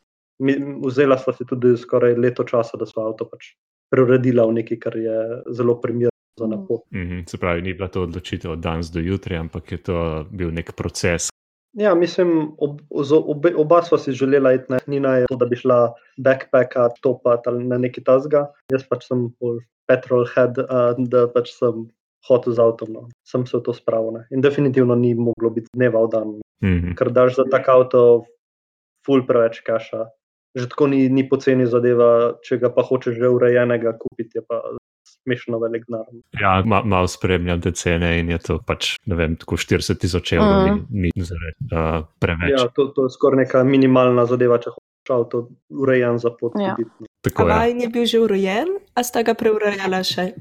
Vzela 0.83 1.17
sva 1.21 1.33
si 1.37 1.45
tudi 1.45 1.77
skoraj 1.77 2.17
leto 2.17 2.43
časa, 2.43 2.77
da 2.77 2.89
smo 2.89 3.05
avto 3.07 3.29
pač 3.29 3.53
preuredila 3.93 4.47
v 4.49 4.59
nekaj, 4.61 4.79
kar 4.81 4.97
je 4.97 5.19
zelo 5.53 5.77
primerno. 5.81 6.09
Mm 6.41 6.49
-hmm, 6.91 7.29
se 7.29 7.37
pravi, 7.37 7.61
ni 7.61 7.73
bila 7.73 7.87
to 7.87 8.01
odločitev 8.01 8.51
od 8.51 8.59
danes 8.59 8.89
do 8.89 8.99
jutri, 8.99 9.37
ampak 9.37 9.71
je 9.71 9.77
to 9.77 10.25
bil 10.31 10.51
nek 10.51 10.73
proces. 10.75 11.29
Ja, 11.73 11.95
mislim, 11.95 12.53
ob, 12.57 12.81
ob, 12.89 13.45
oba 13.57 13.81
sva 13.81 13.97
si 13.97 14.11
želela 14.11 14.53
iti 14.53 14.65
na 14.69 14.79
Nina, 14.87 15.25
to, 15.29 15.35
da 15.35 15.45
bi 15.45 15.55
šla 15.55 15.93
backpacka, 16.17 16.89
topat 17.01 17.47
ali 17.47 17.65
na 17.65 17.77
neki 17.77 18.03
tasga. 18.03 18.51
Jaz 18.71 18.85
pač 18.89 19.07
sem 19.07 19.33
bolj 19.39 19.59
petrolhead, 19.89 20.57
uh, 20.57 20.93
da 20.97 21.25
pač 21.33 21.49
sem 21.57 21.87
hotel 22.27 22.53
z 22.53 22.59
avtom, 22.59 22.93
no. 22.93 23.01
sem 23.27 23.45
se 23.45 23.57
v 23.57 23.61
to 23.61 23.73
spravil. 23.73 24.23
In 24.31 24.41
definitivno 24.41 24.95
ni 24.95 25.13
moglo 25.15 25.49
biti 25.49 25.67
dneva 25.75 26.05
v 26.05 26.09
dan. 26.09 26.27
Mm 26.63 26.79
-hmm. 26.79 26.95
Ker 26.95 27.11
daš 27.11 27.35
za 27.35 27.43
tak 27.51 27.69
avto, 27.69 28.25
ful 29.05 29.25
preveč 29.27 29.61
kaša. 29.61 30.07
Že 30.55 30.69
tako 30.69 30.87
ni, 30.87 31.09
ni 31.09 31.29
poceni 31.29 31.65
zadeva, 31.65 32.37
če 32.45 32.57
ga 32.57 32.69
pa 32.69 32.81
hočeš 32.81 33.17
že 33.17 33.29
urejenega 33.29 33.97
kupiti, 33.97 34.37
je 34.37 34.41
pa 34.47 34.61
smešno 35.23 35.59
velik 35.59 35.83
denar. 35.87 36.05
Ja, 36.41 36.61
ma, 36.65 36.83
malo 36.83 37.07
spremljam 37.07 37.61
te 37.61 37.71
cene 37.71 38.19
in 38.19 38.29
je 38.29 38.37
to 38.37 38.59
pač, 38.67 38.95
ne 39.05 39.15
vem, 39.15 39.35
tako 39.35 39.57
40 39.57 39.99
tisoč 39.99 40.33
evrov, 40.33 40.67
mm. 40.67 40.85
ni, 40.89 41.11
ni 41.15 41.25
zare, 41.25 41.53
uh, 41.71 42.05
preveč. 42.19 42.53
Ja, 42.53 42.67
to, 42.75 42.87
to 42.95 43.07
je 43.07 43.15
skoraj 43.15 43.43
neka 43.43 43.63
minimalna 43.67 44.25
zadeva, 44.29 44.59
če 44.61 44.75
hočeš 44.75 45.15
avto 45.15 45.43
urejen 45.69 46.19
za 46.21 46.31
pot. 46.39 46.53
Ja. 46.61 46.75
Tako 47.25 47.49
je. 47.49 47.75
je 47.81 47.89
bil 47.89 48.05
že 48.05 48.19
urejen, 48.19 48.77
a 48.95 49.03
sta 49.03 49.23
ga 49.23 49.33
preurejala 49.33 50.03
še? 50.05 50.33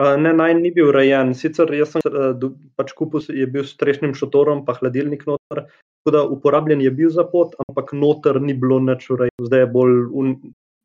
Ne, 0.00 0.32
naj 0.32 0.54
ni 0.56 0.70
bil 0.72 0.88
urejen. 0.88 1.34
Sicer 1.36 1.70
sem 1.88 2.02
uh, 2.08 2.48
pač 2.78 2.92
kupil, 2.96 3.24
je 3.36 3.46
bil 3.46 3.66
s 3.66 3.74
strešnim 3.74 4.14
šotorom, 4.16 4.64
pa 4.64 4.76
hladilnik 4.78 5.26
noter. 5.28 5.66
Tako 6.00 6.14
da 6.14 6.22
uporabljen 6.24 6.80
je 6.80 6.90
bil 6.96 7.10
za 7.12 7.26
pot, 7.28 7.52
ampak 7.66 7.92
noter 7.92 8.40
ni 8.40 8.54
bilo 8.56 8.78
nič 8.80 9.10
urejen. 9.12 9.36
Zdaj 9.44 9.66
je 9.66 9.70
bolj 9.74 9.96
un, 10.16 10.34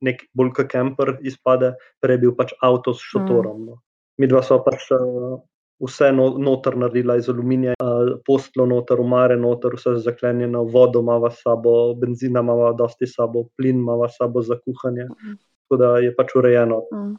nek 0.04 0.26
bolj 0.36 0.52
kot 0.58 0.72
kemper 0.74 1.16
izpade, 1.24 1.76
prej 2.04 2.18
je 2.18 2.24
bil 2.26 2.34
pač 2.36 2.52
avto 2.60 2.94
s 2.94 3.04
šotorom. 3.14 3.62
Mm. 3.62 3.68
No. 3.70 3.80
Mi 4.20 4.28
dva 4.32 4.42
smo 4.44 4.60
pač 4.66 4.90
uh, 4.96 5.38
vse 5.86 6.12
no, 6.16 6.28
noter 6.42 6.76
naredila 6.80 7.16
iz 7.20 7.30
aluminija, 7.32 7.78
uh, 7.80 8.18
postlo 8.28 8.68
noter, 8.68 9.00
umare 9.00 9.38
noter, 9.40 9.78
vse 9.80 9.96
zaklenjeno, 10.04 10.66
vodo 10.76 11.00
imamo 11.06 11.32
sabo, 11.32 11.94
benzina 12.00 12.44
imamo 12.44 12.74
dosti 12.76 13.08
sabo, 13.08 13.48
plin 13.56 13.80
imamo 13.80 14.10
sabo 14.12 14.44
za 14.44 14.60
kuhanje. 14.60 15.08
Mm. 15.08 15.38
Tako 15.64 15.80
da 15.80 15.98
je 16.04 16.12
pač 16.16 16.36
urejeno. 16.36 16.84
Mm. 16.92 17.16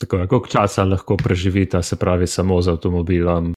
Tako 0.00 0.16
koliko 0.28 0.48
časa 0.48 0.84
lahko 0.84 1.16
preživita, 1.16 1.82
se 1.82 1.96
pravi, 1.96 2.26
samo 2.26 2.60
z 2.62 2.68
avtomobilom? 2.68 3.52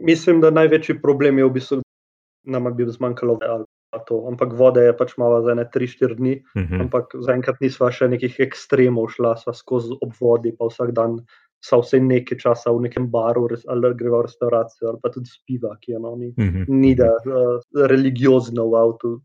Mislim, 0.00 0.40
da 0.40 0.50
največji 0.50 1.00
problem 1.02 1.38
je 1.38 1.44
v 1.44 1.50
bistvu, 1.50 1.76
da 1.76 2.58
nam 2.58 2.74
bi 2.76 2.86
zmanjkalo 2.88 3.38
vode. 3.40 3.64
Ampak 4.30 4.52
vode 4.54 4.84
je 4.84 4.96
pač 4.96 5.16
malo 5.18 5.40
za 5.42 5.54
ne 5.54 5.64
3-4 5.74 6.14
dni, 6.16 6.34
uh 6.54 6.62
mhm. 6.62 6.74
-huh. 6.74 6.80
ampak 6.80 7.14
zaenkrat 7.26 7.60
nisva 7.60 7.90
še 7.90 8.08
nekih 8.08 8.36
ekstremov 8.40 9.08
šla, 9.08 9.36
sva 9.36 9.52
skozi 9.52 9.96
obvodi, 10.00 10.52
pa 10.58 10.68
vsak 10.68 10.92
dan 10.92 11.18
so 11.64 11.80
vse 11.80 12.00
nekaj 12.00 12.38
časa 12.38 12.70
v 12.72 12.80
nekem 12.80 13.10
baru, 13.10 13.48
ali 13.68 13.94
greva 13.94 14.18
v 14.18 14.22
restauracijo, 14.28 14.88
ali 14.88 14.98
pa 15.02 15.08
tudi 15.08 15.26
spiva, 15.26 15.76
ki 15.80 15.92
je 15.92 15.98
no, 15.98 16.16
ni, 16.16 16.28
uh 16.28 16.44
mhm. 16.44 16.62
-huh. 16.62 16.64
ni 16.68 16.94
da 16.94 17.10
uh, 17.10 17.86
religiozno 17.86 18.68
v 18.68 18.76
avtu. 18.76 19.20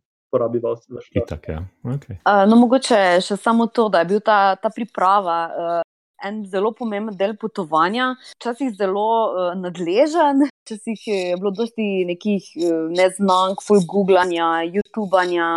Itak, 1.15 1.47
ja. 1.47 1.63
okay. 1.83 2.17
uh, 2.27 2.49
no, 2.49 2.55
mogoče 2.55 3.21
še 3.21 3.37
samo 3.37 3.67
to, 3.67 3.87
da 3.89 3.99
je 3.99 4.05
bila 4.05 4.19
ta, 4.19 4.55
ta 4.55 4.69
priprava 4.75 5.37
uh, 5.47 5.84
en 6.25 6.45
zelo 6.49 6.71
pomemben 6.73 7.15
del 7.17 7.35
potovanja, 7.37 8.13
včasih 8.39 8.73
zelo 8.79 9.05
uh, 9.29 9.51
nadležen, 9.59 10.47
včasih 10.65 11.07
je 11.07 11.37
bilo 11.39 11.51
dosti 11.53 12.05
nekih 12.09 12.49
uh, 12.57 12.89
neznank, 12.93 13.61
full 13.65 13.85
googlanja, 13.91 14.49
youtubanja. 14.77 15.49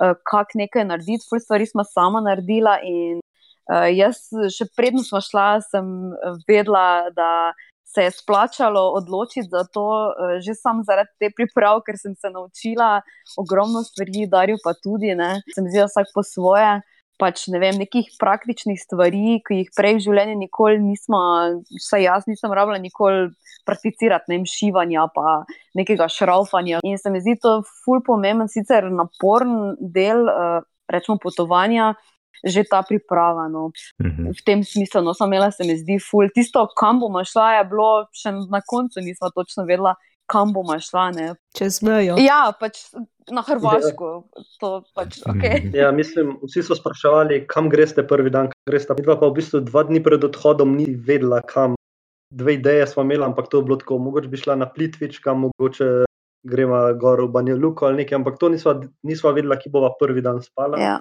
uh, 0.00 0.14
kako 0.24 0.60
nekaj 0.62 0.86
narediti, 0.88 1.26
ful 1.28 1.40
stvari 1.40 1.66
smo 1.66 1.84
sama 1.84 2.20
naredila. 2.24 2.78
In 2.84 3.18
uh, 3.20 3.88
jaz, 3.92 4.28
še 4.56 4.68
predno 4.76 5.04
smo 5.06 5.20
šla, 5.24 5.48
sem 5.64 5.90
vedela, 6.48 7.10
da 7.16 7.52
se 7.90 8.04
je 8.06 8.10
splačalo 8.14 8.80
odločiti 8.94 9.48
za 9.50 9.64
to, 9.74 10.14
že 10.38 10.54
sam 10.54 10.84
zaradi 10.86 11.10
te 11.18 11.30
priprav, 11.34 11.80
ker 11.82 11.96
sem 11.98 12.14
se 12.14 12.30
naučila 12.30 13.00
ogromno 13.42 13.82
stvari, 13.82 14.28
Darju 14.30 14.60
pa 14.62 14.76
tudi, 14.78 15.10
ne, 15.18 15.40
sem 15.56 15.66
zila 15.74 15.88
vsak 15.90 16.12
po 16.14 16.22
svoje 16.22 16.76
pač 17.20 17.46
ne 17.52 17.60
vem, 17.60 17.76
nekih 17.80 18.08
praktičnih 18.20 18.80
stvari, 18.80 19.38
ki 19.44 19.60
jih 19.60 19.72
prej 19.76 19.98
v 19.98 20.04
življenju 20.06 20.36
nikoli 20.40 20.80
nismo, 20.82 21.20
vsaj 21.76 22.06
jaz 22.06 22.28
nisem 22.30 22.54
rabila 22.56 22.80
nikoli 22.80 23.28
prakticirati, 23.68 24.30
ne 24.30 24.38
vem, 24.40 24.46
šivanja 24.48 25.06
pa 25.14 25.42
nekega 25.78 26.08
šraufanja. 26.10 26.80
In 26.88 26.98
se 26.98 27.12
mi 27.12 27.20
zdi 27.22 27.36
to 27.42 27.60
ful 27.84 28.02
pomemben, 28.06 28.48
sicer 28.50 28.88
naporen 28.90 29.76
del, 29.80 30.24
uh, 30.30 30.64
rečemo, 30.90 31.20
potovanja. 31.22 31.94
Že 32.40 32.62
ta 32.70 32.78
priprava. 32.80 33.50
No. 33.52 33.66
Mhm. 34.00 34.30
V 34.32 34.42
tem 34.46 34.62
smislu, 34.64 35.02
no, 35.04 35.12
sem 35.12 35.28
imela, 35.28 35.50
se 35.52 35.60
mi 35.68 35.74
zdi, 35.76 35.98
ful. 36.00 36.30
Tisto, 36.32 36.62
kam 36.72 37.02
bomo 37.02 37.20
šla, 37.20 37.58
je 37.58 37.66
bilo 37.68 37.88
še 38.16 38.32
na 38.48 38.62
koncu, 38.64 39.02
nismo 39.04 39.28
točno 39.34 39.66
vedela, 39.68 39.92
kam 40.30 40.52
bomo 40.54 40.78
šla. 40.80 41.10
Ne. 41.16 41.26
Čez 41.58 41.80
mejo. 41.86 42.18
Ja, 42.22 42.52
pač 42.54 42.84
na 43.30 43.42
Hrvaško. 43.46 44.10
Ja. 44.62 44.70
Pač, 44.94 45.20
okay. 45.26 45.66
ja, 45.74 45.90
mislim, 45.94 46.36
vsi 46.46 46.62
so 46.66 46.78
spraševali, 46.78 47.44
kam 47.50 47.70
greste 47.72 48.06
prvi 48.06 48.32
dan, 48.32 48.50
kam 48.52 48.72
greste. 48.72 48.96
Midva 48.98 49.18
pa 49.20 49.30
v 49.30 49.38
bistvu 49.40 49.64
dva 49.66 49.84
dni 49.88 50.02
pred 50.04 50.24
odhodom 50.26 50.76
ni 50.78 50.88
vedela, 50.94 51.42
kam. 51.46 51.76
Dve 52.30 52.60
ideje 52.60 52.86
smo 52.86 53.02
imeli, 53.02 53.24
ampak 53.26 53.48
to 53.50 53.58
je 53.58 53.66
bilo 53.66 53.76
tako. 53.80 53.98
Mogoče 53.98 54.30
bi 54.30 54.38
šla 54.38 54.54
na 54.60 54.68
Plitvič, 54.70 55.18
kam 55.18 55.48
mogoče 55.48 56.04
gremo 56.46 56.78
gor 56.94 57.20
v 57.24 57.28
Banjo 57.28 57.56
Luko 57.56 57.86
ali 57.86 58.04
nekaj, 58.04 58.16
ampak 58.16 58.38
to 58.40 58.48
nisva, 58.48 58.76
nisva 59.02 59.32
vedela, 59.36 59.58
ki 59.58 59.72
bova 59.72 59.90
prvi 59.98 60.22
dan 60.24 60.38
spala. 60.42 60.78
Ja. 60.80 61.00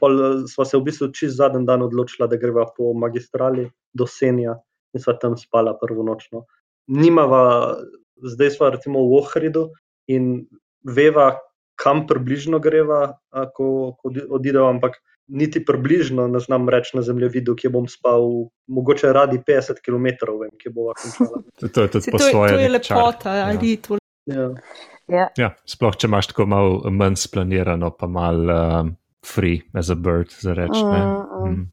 Pol 0.00 0.44
sva 0.48 0.64
se 0.68 0.76
v 0.76 0.84
bistvu 0.86 1.10
čist 1.16 1.38
zadnji 1.40 1.64
dan 1.66 1.82
odločila, 1.82 2.28
da 2.28 2.36
greva 2.40 2.66
po 2.76 2.92
magistrali 2.94 3.66
do 3.96 4.06
Senja 4.06 4.54
in 4.94 5.02
sva 5.02 5.16
tam 5.20 5.36
spala 5.40 5.74
prvo 5.80 6.04
nočno. 6.04 6.44
Nimava, 6.90 7.76
zdaj 8.22 8.50
sva 8.56 8.70
recimo 8.76 9.02
v 9.08 9.20
Ohridu 9.20 9.70
in 10.10 10.46
veva, 10.84 11.38
kam 11.80 12.06
približno 12.06 12.58
greva, 12.60 13.16
ko, 13.56 13.96
ko 13.96 14.12
odideva, 14.36 14.68
ampak 14.70 14.98
niti 15.30 15.64
približno 15.64 16.26
ne 16.28 16.40
znam 16.40 16.68
reči 16.68 16.96
na 16.98 17.02
zemljevidu, 17.02 17.54
kje 17.56 17.70
bom 17.70 17.86
spal, 17.88 18.50
mogoče 18.66 19.12
radi 19.12 19.38
50 19.46 19.80
km, 19.84 20.06
vem, 20.40 20.50
kje 20.58 20.72
bova 20.74 20.94
končala. 20.98 21.42
to 21.74 21.82
je 21.82 21.90
tudi 21.90 22.10
po 22.10 22.18
svoje. 22.18 22.54
To 22.54 22.60
je 22.60 22.68
lepota, 22.68 23.30
ali 23.46 23.76
to. 23.76 23.98
Ja. 24.26 24.50
Ja. 25.10 25.26
Ja, 25.38 25.50
sploh, 25.66 25.96
če 25.98 26.06
imaš 26.06 26.30
tako 26.30 26.46
malo 26.50 26.90
manj 26.94 27.18
splanirano, 27.18 27.90
pa 27.98 28.06
malo 28.06 28.58
um, 28.80 28.92
free 29.26 29.64
as 29.74 29.90
a 29.90 29.96
bird, 29.98 30.30
za 30.30 30.54
reči. 30.54 30.84
Mm, 30.84 30.92
mm. 30.92 31.48
mm. 31.48 31.64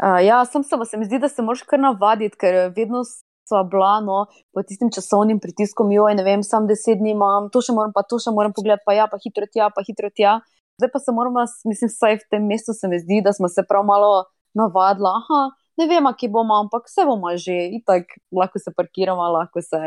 uh, 0.00 0.20
ja, 0.24 0.40
sem 0.48 0.64
se, 0.64 0.78
se 0.88 1.00
mi 1.00 1.08
zdi, 1.08 1.20
da 1.20 1.28
se 1.28 1.44
moraš 1.44 1.66
kar 1.68 1.80
navaditi, 1.82 2.38
ker 2.40 2.72
vedno 2.76 3.04
sva 3.48 3.62
bila 3.68 4.00
no, 4.04 4.24
pod 4.54 4.68
tistim 4.68 4.90
časovnim 4.94 5.40
pritiskom, 5.42 5.92
jo 5.92 6.08
je, 6.08 6.16
ne 6.18 6.24
vem, 6.26 6.42
sam 6.46 6.66
deset 6.70 7.00
dni 7.00 7.14
imam, 7.16 7.50
to 7.52 7.62
še 7.64 7.74
moram, 7.76 7.94
pa 7.94 8.04
to 8.06 8.20
še 8.22 8.34
moram 8.34 8.54
pogledati, 8.56 8.86
pa 8.86 8.96
ja, 8.96 9.08
pa 9.10 9.20
hitro 9.22 9.48
tja, 9.50 9.70
pa 9.74 9.84
hitro 9.86 10.10
tja. 10.14 10.38
Zdaj 10.80 10.90
pa 10.92 11.00
se 11.02 11.12
moramo, 11.12 11.42
mislim, 11.68 11.90
vsaj 11.92 12.22
v 12.22 12.30
tem 12.32 12.46
mestu 12.48 12.74
se 12.74 12.88
mi 12.88 13.00
zdi, 13.02 13.20
da 13.24 13.34
smo 13.36 13.50
se 13.52 13.64
prav 13.68 13.84
malo 13.86 14.24
navadili. 14.58 15.10
Aha, 15.10 15.42
ne 15.80 15.86
vem, 15.88 16.08
kje 16.18 16.28
bomo, 16.32 16.58
ampak 16.64 16.88
vse 16.88 17.04
bomo 17.08 17.32
že, 17.36 17.56
itak 17.78 18.16
lahko 18.32 18.60
se 18.62 18.72
parkiramo, 18.76 19.28
lahko 19.36 19.62
se, 19.64 19.80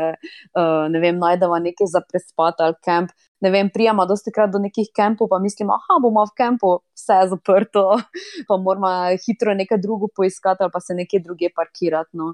uh, 0.56 0.84
ne 0.92 1.02
vem, 1.02 1.18
najdemo 1.18 1.58
nekaj 1.68 1.90
za 1.92 2.02
prespati 2.06 2.62
ali 2.66 2.78
kamp. 2.84 3.14
Ne 3.44 3.50
vem, 3.52 3.68
prijema 3.68 4.06
dosti 4.08 4.32
krat 4.32 4.50
do 4.50 4.58
nekih 4.62 4.88
kampov, 4.96 5.28
pa 5.28 5.38
mislimo, 5.38 5.74
aha, 5.76 5.98
bomo 6.00 6.24
v 6.24 6.32
kampu, 6.38 6.70
vse 6.96 7.18
je 7.20 7.32
zaprto, 7.34 7.82
pa 8.48 8.56
moramo 8.56 8.92
hitro 9.26 9.54
nekaj 9.54 9.82
drugo 9.82 10.08
poiskati 10.08 10.64
ali 10.64 10.72
pa 10.72 10.80
se 10.80 10.96
nekje 10.96 11.20
druge 11.20 11.52
parkirati. 11.56 12.16
No. 12.16 12.32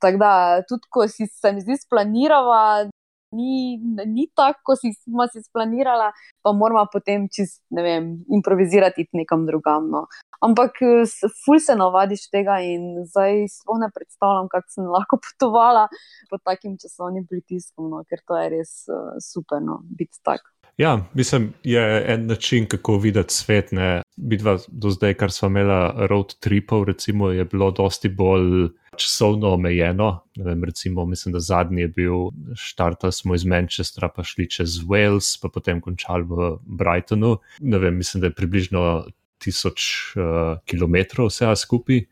Tako 0.00 0.18
da, 0.18 0.32
tudi 0.68 0.88
ko 0.90 1.08
si 1.08 1.26
se 1.26 1.52
mi 1.52 1.60
zdi 1.60 1.76
splanirala, 1.76 2.88
ni, 3.32 3.78
ni 4.06 4.26
tako, 4.34 4.60
kot 4.64 4.78
smo 4.82 5.26
si 5.30 5.42
splanirala, 5.42 6.10
pa 6.42 6.52
moramo 6.52 6.86
potem 6.92 7.28
čist, 7.30 7.62
ne 7.70 7.82
vem, 7.82 8.10
improvizirati 8.34 9.06
nekam 9.12 9.46
drugam. 9.46 9.90
No. 9.92 10.06
Ampak, 10.42 10.80
ful 11.44 11.60
se 11.62 11.76
navadiš 11.76 12.28
tega 12.32 12.58
in 12.64 13.04
zdaj 13.06 13.44
sploh 13.52 13.80
ne 13.82 13.90
predstavljam, 13.94 14.48
kako 14.52 14.74
sem 14.74 14.88
lahko 14.90 15.20
potovala 15.26 15.86
pod 16.30 16.42
takim 16.44 16.78
časovnim 16.80 17.26
pritiskom, 17.30 17.90
no, 17.92 18.04
ker 18.08 18.24
to 18.26 18.40
je 18.40 18.48
res 18.56 18.72
uh, 18.90 19.12
super, 19.22 19.62
no, 19.62 19.82
biti 19.84 20.18
tak. 20.26 20.48
Ja, 20.80 20.96
mislim, 21.14 21.52
je 21.62 22.04
en 22.08 22.26
način, 22.26 22.66
kako 22.66 22.96
videti 22.96 23.34
svet. 23.34 23.72
Bitva 24.20 24.58
do 24.68 24.90
zdaj, 24.92 25.14
kar 25.16 25.32
smo 25.32 25.48
imeli 25.48 26.06
road 26.10 26.34
tripov, 26.44 26.84
recimo, 26.84 27.30
je 27.32 27.44
bilo 27.48 27.70
dosti 27.72 28.08
bolj 28.08 28.68
časovno 29.00 29.54
omejeno. 29.54 30.10
Vem, 30.36 30.64
recimo, 30.64 31.06
mislim, 31.08 31.32
da 31.32 31.40
zadnji 31.40 31.86
je 31.86 31.88
bil 31.88 32.28
štart, 32.56 33.08
smo 33.12 33.34
iz 33.34 33.44
Manchestra 33.44 34.10
pa 34.12 34.24
šli 34.24 34.50
čez 34.50 34.82
Wales, 34.84 35.32
pa 35.42 35.48
potem 35.48 35.80
končali 35.80 36.26
v 36.28 36.50
Brightonu. 36.60 37.38
Vem, 37.60 37.96
mislim, 37.96 38.20
da 38.20 38.28
je 38.28 38.36
približno 38.36 38.84
tisoč 39.40 39.82
uh, 40.16 40.58
kilometrov 40.68 41.30
vse 41.30 41.54
skupaj. 41.56 42.04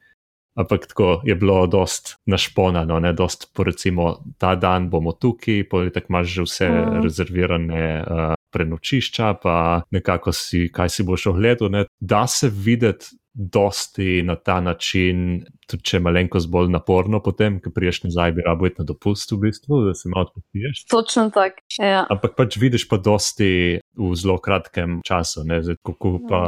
Ampak 0.59 0.89
tako 0.91 1.21
je 1.25 1.35
bilo 1.39 1.67
dost 1.67 2.17
našponano, 2.27 2.99
ne 3.01 3.13
dost, 3.13 3.47
recimo, 3.59 4.17
ta 4.39 4.55
dan 4.59 4.91
bomo 4.91 5.13
tukaj, 5.13 5.63
politik 5.71 6.09
imaš 6.11 6.27
že 6.27 6.43
vse 6.43 6.69
mm. 6.69 7.03
rezervirane 7.03 7.85
uh, 8.03 8.35
prenočišča, 8.51 9.35
pa 9.43 9.83
nekako 9.91 10.33
si, 10.33 10.67
kaj 10.73 10.89
si 10.89 11.07
boš 11.07 11.27
ogledal. 11.27 11.71
Ne. 11.71 11.85
Da 12.01 12.27
se 12.27 12.51
videti 12.51 13.07
dosti 13.39 14.23
na 14.23 14.35
ta 14.35 14.61
način, 14.61 15.45
tudi 15.71 15.85
če 15.87 15.97
je 15.97 16.03
malenkost 16.03 16.49
bolj 16.51 16.73
naporno, 16.75 17.21
potem, 17.23 17.61
ko 17.63 17.71
priješ 17.71 18.01
nazaj, 18.09 18.33
bi 18.35 18.43
rabo 18.43 18.67
na 18.75 18.87
dopust, 18.87 19.31
v 19.31 19.39
bistvu, 19.45 19.79
da 19.87 19.95
se 19.95 20.11
malo 20.11 20.27
odpočiješ. 20.27 20.81
Točno 20.91 21.29
tako. 21.35 21.63
Ja. 21.79 22.03
Ampak 22.11 22.35
pač 22.35 22.59
vidiš 22.59 22.89
pa 22.91 22.99
dosti 22.99 23.79
v 23.79 24.11
zelo 24.19 24.41
kratkem 24.43 24.99
času, 25.07 25.47
zdaj, 25.47 25.79
kako 25.87 26.17
pa 26.27 26.43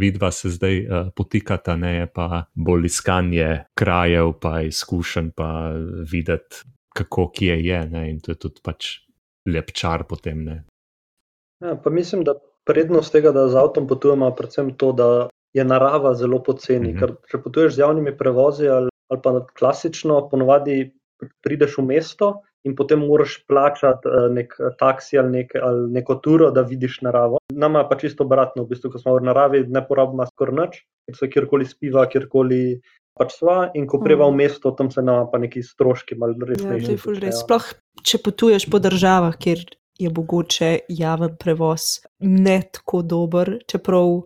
vidva 0.00 0.32
se 0.34 0.50
zdaj 0.56 0.80
uh, 0.82 1.12
potikata, 1.14 1.78
ne 1.78 1.94
je 2.00 2.10
pa 2.10 2.42
bolj 2.54 2.90
iskanje 2.90 3.48
krajev, 3.78 4.34
pa 4.42 4.58
izkušenj, 4.66 5.30
pa 5.38 5.70
videti, 6.02 6.66
kako 6.98 7.30
kje 7.30 7.62
je. 7.62 7.80
Ne, 7.94 8.08
in 8.10 8.18
to 8.18 8.34
je 8.34 8.42
tudi 8.42 8.64
pač 8.64 8.96
lep 9.46 9.70
čar 9.70 10.02
potem. 10.08 10.48
Ja, 11.62 11.78
pa 11.78 11.94
mislim, 11.94 12.26
da 12.26 12.34
prednost 12.66 13.14
tega, 13.14 13.30
da 13.32 13.46
z 13.48 13.56
avtom 13.56 13.86
potujemo, 13.86 14.26
je 14.26 14.36
predvsem 14.42 14.74
to, 14.74 14.92
da 14.92 15.10
je 15.54 15.64
narava 15.64 16.14
zelo 16.14 16.42
poceni. 16.42 16.92
Mm 16.92 16.96
-hmm. 16.96 17.00
Ker 17.00 17.30
če 17.30 17.42
potuješ 17.42 17.74
z 17.74 17.78
javnimi 17.78 18.16
prevozi 18.16 18.68
ali, 18.68 18.90
ali 19.08 19.20
pa 19.22 19.46
klasično, 19.58 20.28
ponovadi 20.28 20.94
prideš 21.42 21.78
v 21.78 21.84
mesto 21.84 22.42
in 22.64 22.74
potem 22.76 23.00
moraš 23.06 23.44
plačati 23.48 24.08
eh, 24.08 24.28
nek 24.34 24.54
taksi 24.78 25.18
ali, 25.18 25.30
nek, 25.30 25.56
ali 25.62 25.90
neko 25.92 26.14
turo, 26.14 26.50
da 26.50 26.62
vidiš 26.62 27.00
naravo. 27.06 27.38
Nama 27.52 27.78
je 27.78 27.88
pa 27.88 27.96
čisto 27.96 28.24
obratno, 28.24 28.64
v 28.64 28.68
bistvu, 28.68 28.90
ko 28.90 28.98
smo 28.98 29.16
v 29.16 29.24
naravi, 29.30 29.64
ne 29.68 29.82
porabimo 29.88 30.26
skoraj 30.26 30.56
nič, 30.60 30.80
ker 31.06 31.16
se 31.16 31.30
kjerkoli 31.30 31.66
spiva, 31.66 32.06
kjerkoli. 32.06 32.80
Pač 33.18 33.32
sva, 33.34 33.70
in 33.74 33.86
ko 33.90 33.98
preva 33.98 34.28
v 34.28 34.30
mhm. 34.30 34.38
mesto, 34.38 34.70
tam 34.70 34.90
se 34.90 35.02
nam 35.02 35.26
pa 35.32 35.38
neki 35.42 35.62
stroški, 35.62 36.14
malo 36.14 36.38
resnejši. 36.46 36.98
Ja, 37.24 37.32
Sploh, 37.34 37.66
če 38.06 38.20
potuješ 38.22 38.68
po 38.70 38.78
državah, 38.78 39.34
kjer 39.34 39.64
je 39.98 40.10
mogoče 40.14 40.68
javen 40.88 41.34
prevoz 41.40 41.98
ne 42.22 42.60
tako 42.72 43.02
dober, 43.02 43.56
čeprav 43.66 44.20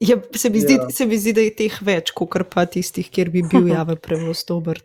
je, 0.00 0.16
se, 0.34 0.50
mi 0.50 0.60
zdi, 0.60 0.74
ja. 0.74 0.88
se 0.90 1.06
mi 1.06 1.18
zdi, 1.18 1.32
da 1.32 1.42
je 1.42 1.54
teh 1.58 1.80
več, 1.82 2.12
kot 2.16 2.36
pa 2.52 2.66
tistih, 2.66 3.08
kjer 3.10 3.30
bi 3.34 3.42
bil 3.42 3.68
javen 3.68 3.98
prevoz 4.06 4.44
dober. 4.48 4.80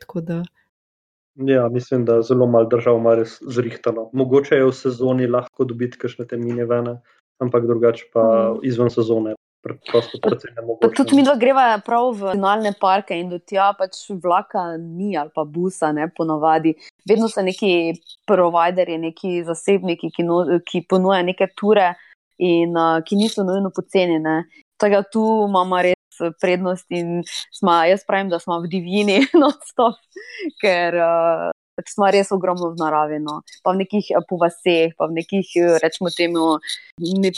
Ja, 1.35 1.69
mislim, 1.69 2.05
da 2.05 2.21
zelo 2.21 2.47
malo 2.47 2.69
držav 2.69 2.97
ima 2.97 3.15
res 3.17 3.39
zrihtano. 3.41 4.09
Mogoče 4.13 4.55
je 4.55 4.65
v 4.65 4.73
sezoni 4.77 5.27
lahko 5.27 5.65
dobiti 5.65 5.97
kakšne 5.97 6.27
te 6.29 6.37
mine 6.37 6.65
vene, 6.69 6.99
ampak 7.41 7.65
drugače 7.65 8.11
pa 8.13 8.25
mm. 8.53 8.59
izven 8.69 8.93
sezone. 8.93 9.33
Tudi 9.63 11.15
mi 11.15 11.23
dva 11.23 11.37
greva 11.39 11.63
prav 11.85 12.09
v 12.11 12.33
nacionalne 12.33 12.73
parke 12.81 13.15
in 13.15 13.29
do 13.31 13.37
tja 13.39 13.69
pač 13.79 13.95
vlaka 14.11 14.75
ni 14.75 15.15
ali 15.15 15.31
pa 15.31 15.45
busa, 15.47 15.93
ne 15.95 16.09
ponovadi. 16.11 16.73
Vedno 17.07 17.29
so 17.31 17.41
neki 17.41 17.93
providerji, 18.27 18.97
neki 19.05 19.31
zasebniki, 19.47 20.11
ki, 20.17 20.25
no, 20.27 20.41
ki 20.67 20.83
ponujajo 20.89 21.29
neke 21.29 21.47
ture 21.55 21.93
in 22.43 22.75
uh, 22.75 22.99
ki 23.07 23.15
niso 23.15 23.47
nujno 23.47 23.71
poceni. 23.71 24.19
Tako 24.77 24.95
da 24.95 25.03
tu 25.03 25.25
imamo 25.49 25.81
res 25.81 25.95
prednost 26.41 26.85
in 26.89 27.23
smo, 27.51 27.73
jaz 27.83 28.05
pravim, 28.07 28.29
da 28.29 28.39
smo 28.39 28.59
v 28.59 28.69
divjini, 28.71 29.19
non-stop, 29.41 29.99
ker 30.61 30.97
uh, 31.01 31.49
smo 31.89 32.09
res 32.13 32.31
ogromno 32.31 32.69
v 32.73 32.77
naravi, 32.77 33.19
no. 33.23 33.39
pa 33.65 33.73
v 33.73 33.81
nekih 33.81 34.11
eh, 34.13 34.25
povaseh, 34.29 34.93
pa 34.97 35.09
v 35.09 35.17
nekih, 35.17 35.47
eh, 35.57 35.77
rečemo, 35.81 36.11
temu, 36.13 36.59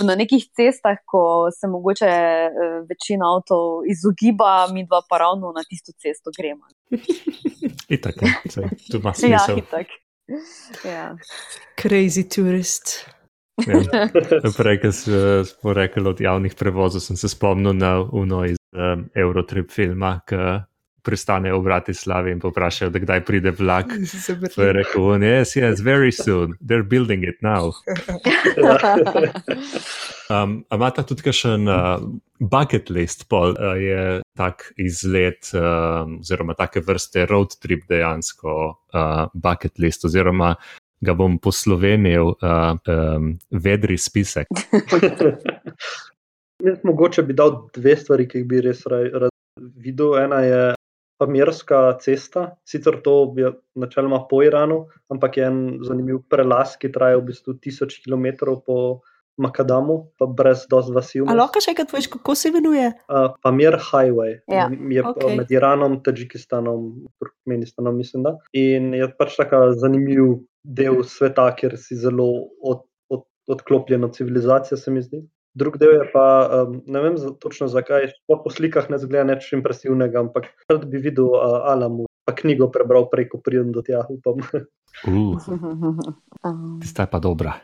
na 0.03 0.15
nekih 0.19 0.43
cestah, 0.51 0.99
ko 1.07 1.47
se 1.55 1.69
mogoče 1.71 2.11
večina 2.89 3.31
avtomobilov 3.31 3.87
izogiba, 3.91 4.67
mi 4.73 4.83
dva 4.85 5.01
pa 5.07 5.23
ravno 5.23 5.53
na 5.55 5.63
tisto 5.63 5.95
cesto 5.95 6.35
gremo. 6.35 6.67
Itak, 7.95 8.19
tu 8.91 8.97
ima 8.97 9.13
smisel. 9.13 9.31
Ja, 9.31 9.63
itak. 9.63 9.87
Ja. 10.83 11.15
Crazy 11.79 12.27
tourist. 12.27 13.14
Ja. 13.63 14.09
Prej, 14.57 14.81
ko 14.81 14.91
smo 15.45 15.73
rekli 15.73 16.07
od 16.07 16.21
javnih 16.21 16.55
prevozov, 16.59 17.01
sem 17.01 17.17
se 17.17 17.29
spomnil 17.29 17.73
na 17.73 18.01
uno 18.03 18.45
iz 18.45 18.57
um, 18.75 19.07
Eurotrip 19.15 19.71
filma, 19.71 20.19
ki 20.27 20.65
pristane 21.05 21.53
v 21.53 21.61
Bratislavi 21.61 22.33
in 22.33 22.39
poprašajo, 22.41 22.89
da 22.89 22.99
kdaj 22.99 23.21
pride 23.25 23.51
vlak. 23.53 23.93
To 24.55 24.63
je 24.65 24.73
rekel, 24.73 25.01
yes, 25.21 25.53
yes, 25.53 25.83
very 25.85 26.11
soon, 26.11 26.57
they're 26.65 26.87
building 26.87 27.23
it 27.23 27.37
now. 27.45 27.71
Um, 30.25 30.63
Amata 30.73 31.03
tudi 31.05 31.21
kakšen 31.21 31.69
uh, 31.69 32.01
bucket 32.41 32.89
list, 32.89 33.27
pol 33.29 33.51
uh, 33.53 33.75
je 33.77 34.23
tak 34.33 34.71
izlet, 34.81 35.51
um, 35.53 36.15
oziroma 36.23 36.55
take 36.57 36.81
vrste 36.81 37.27
road 37.29 37.53
trip 37.61 37.83
dejansko 37.85 38.55
uh, 38.73 39.27
bucket 39.37 39.77
list, 39.77 40.07
oziroma 40.09 40.55
ga 41.05 41.13
bom 41.17 41.37
poslovenil, 41.41 42.33
uh, 42.41 42.73
um, 42.89 43.35
vedri 43.51 43.97
spisek. 44.01 44.49
Jaz 46.65 46.79
mogoče 46.87 47.23
bi 47.27 47.35
dal 47.35 47.65
dve 47.75 47.97
stvari, 47.99 48.25
ki 48.31 48.45
bi 48.47 48.61
res 48.63 48.85
rad 48.89 49.29
videl. 49.59 50.15
Ena 50.19 50.39
je 50.45 50.61
Pamirska 51.19 51.95
cesta, 52.03 52.55
sicer 52.67 52.97
to 53.03 53.31
je 53.39 53.51
načeloma 53.79 54.25
po 54.29 54.41
Iranu, 54.43 54.85
ampak 55.11 55.37
je 55.37 55.45
en 55.47 55.59
zanimiv 55.87 56.23
prelaz, 56.29 56.75
ki 56.79 56.91
traja 56.91 57.19
v 57.21 57.29
bistvu 57.29 57.55
tisoč 57.63 58.01
km 58.03 58.55
po 58.65 59.01
Makadamu, 59.37 60.11
pa 60.19 60.25
brez 60.31 60.63
dosti 60.71 60.93
vasi. 60.95 61.19
Ali 61.27 61.39
lahko 61.39 61.59
še 61.59 61.73
enkrat 61.73 61.91
veš, 61.91 62.07
kako 62.13 62.35
se 62.39 62.51
imenuje? 62.51 62.85
Uh, 63.11 63.33
Pamir 63.43 63.75
Highway 63.75 64.37
Ja. 64.47 64.69
je 64.71 65.03
Okej. 65.03 65.35
med 65.35 65.51
Iranom, 65.51 65.97
Tadžikistanom, 66.03 67.03
Turkmenistanom, 67.19 67.97
mislim. 67.99 68.23
Da. 68.23 68.37
In 68.55 68.93
je 68.95 69.09
pač 69.19 69.35
tako 69.35 69.73
zanimiv 69.75 70.37
del 70.65 71.03
sveta, 71.03 71.47
kjer 71.55 71.77
si 71.77 71.95
zelo 71.95 72.27
od, 72.63 72.83
od, 73.09 73.23
odklopljen 73.47 74.03
od 74.03 74.15
civilizacije, 74.15 74.77
se 74.77 74.91
mi 74.91 75.01
zdi. 75.01 75.21
Drug 75.55 75.77
del 75.79 75.93
je 75.95 76.07
pa, 76.11 76.25
um, 76.67 76.81
ne 76.85 77.01
vem 77.01 77.17
za, 77.17 77.31
točno 77.39 77.67
zakaj, 77.71 78.09
sploh 78.11 78.41
po 78.43 78.51
slikah 78.51 78.89
ne 78.91 78.99
zgleda 78.99 79.23
nič 79.29 79.53
impresivnega, 79.55 80.19
ampak 80.25 80.49
rad 80.67 80.83
bi 80.91 80.99
videl 80.99 81.31
uh, 81.31 81.69
Alamu, 81.71 82.09
pa 82.27 82.35
knjigo 82.35 82.67
prebral 82.73 83.07
preko 83.11 83.39
pridem 83.39 83.71
do 83.71 83.85
tja, 83.85 84.03
upam. 84.09 84.43
Uh, 85.07 85.37
Um, 86.45 86.77
tista 86.81 87.03
je 87.03 87.09
pa 87.09 87.19
dobra. 87.19 87.55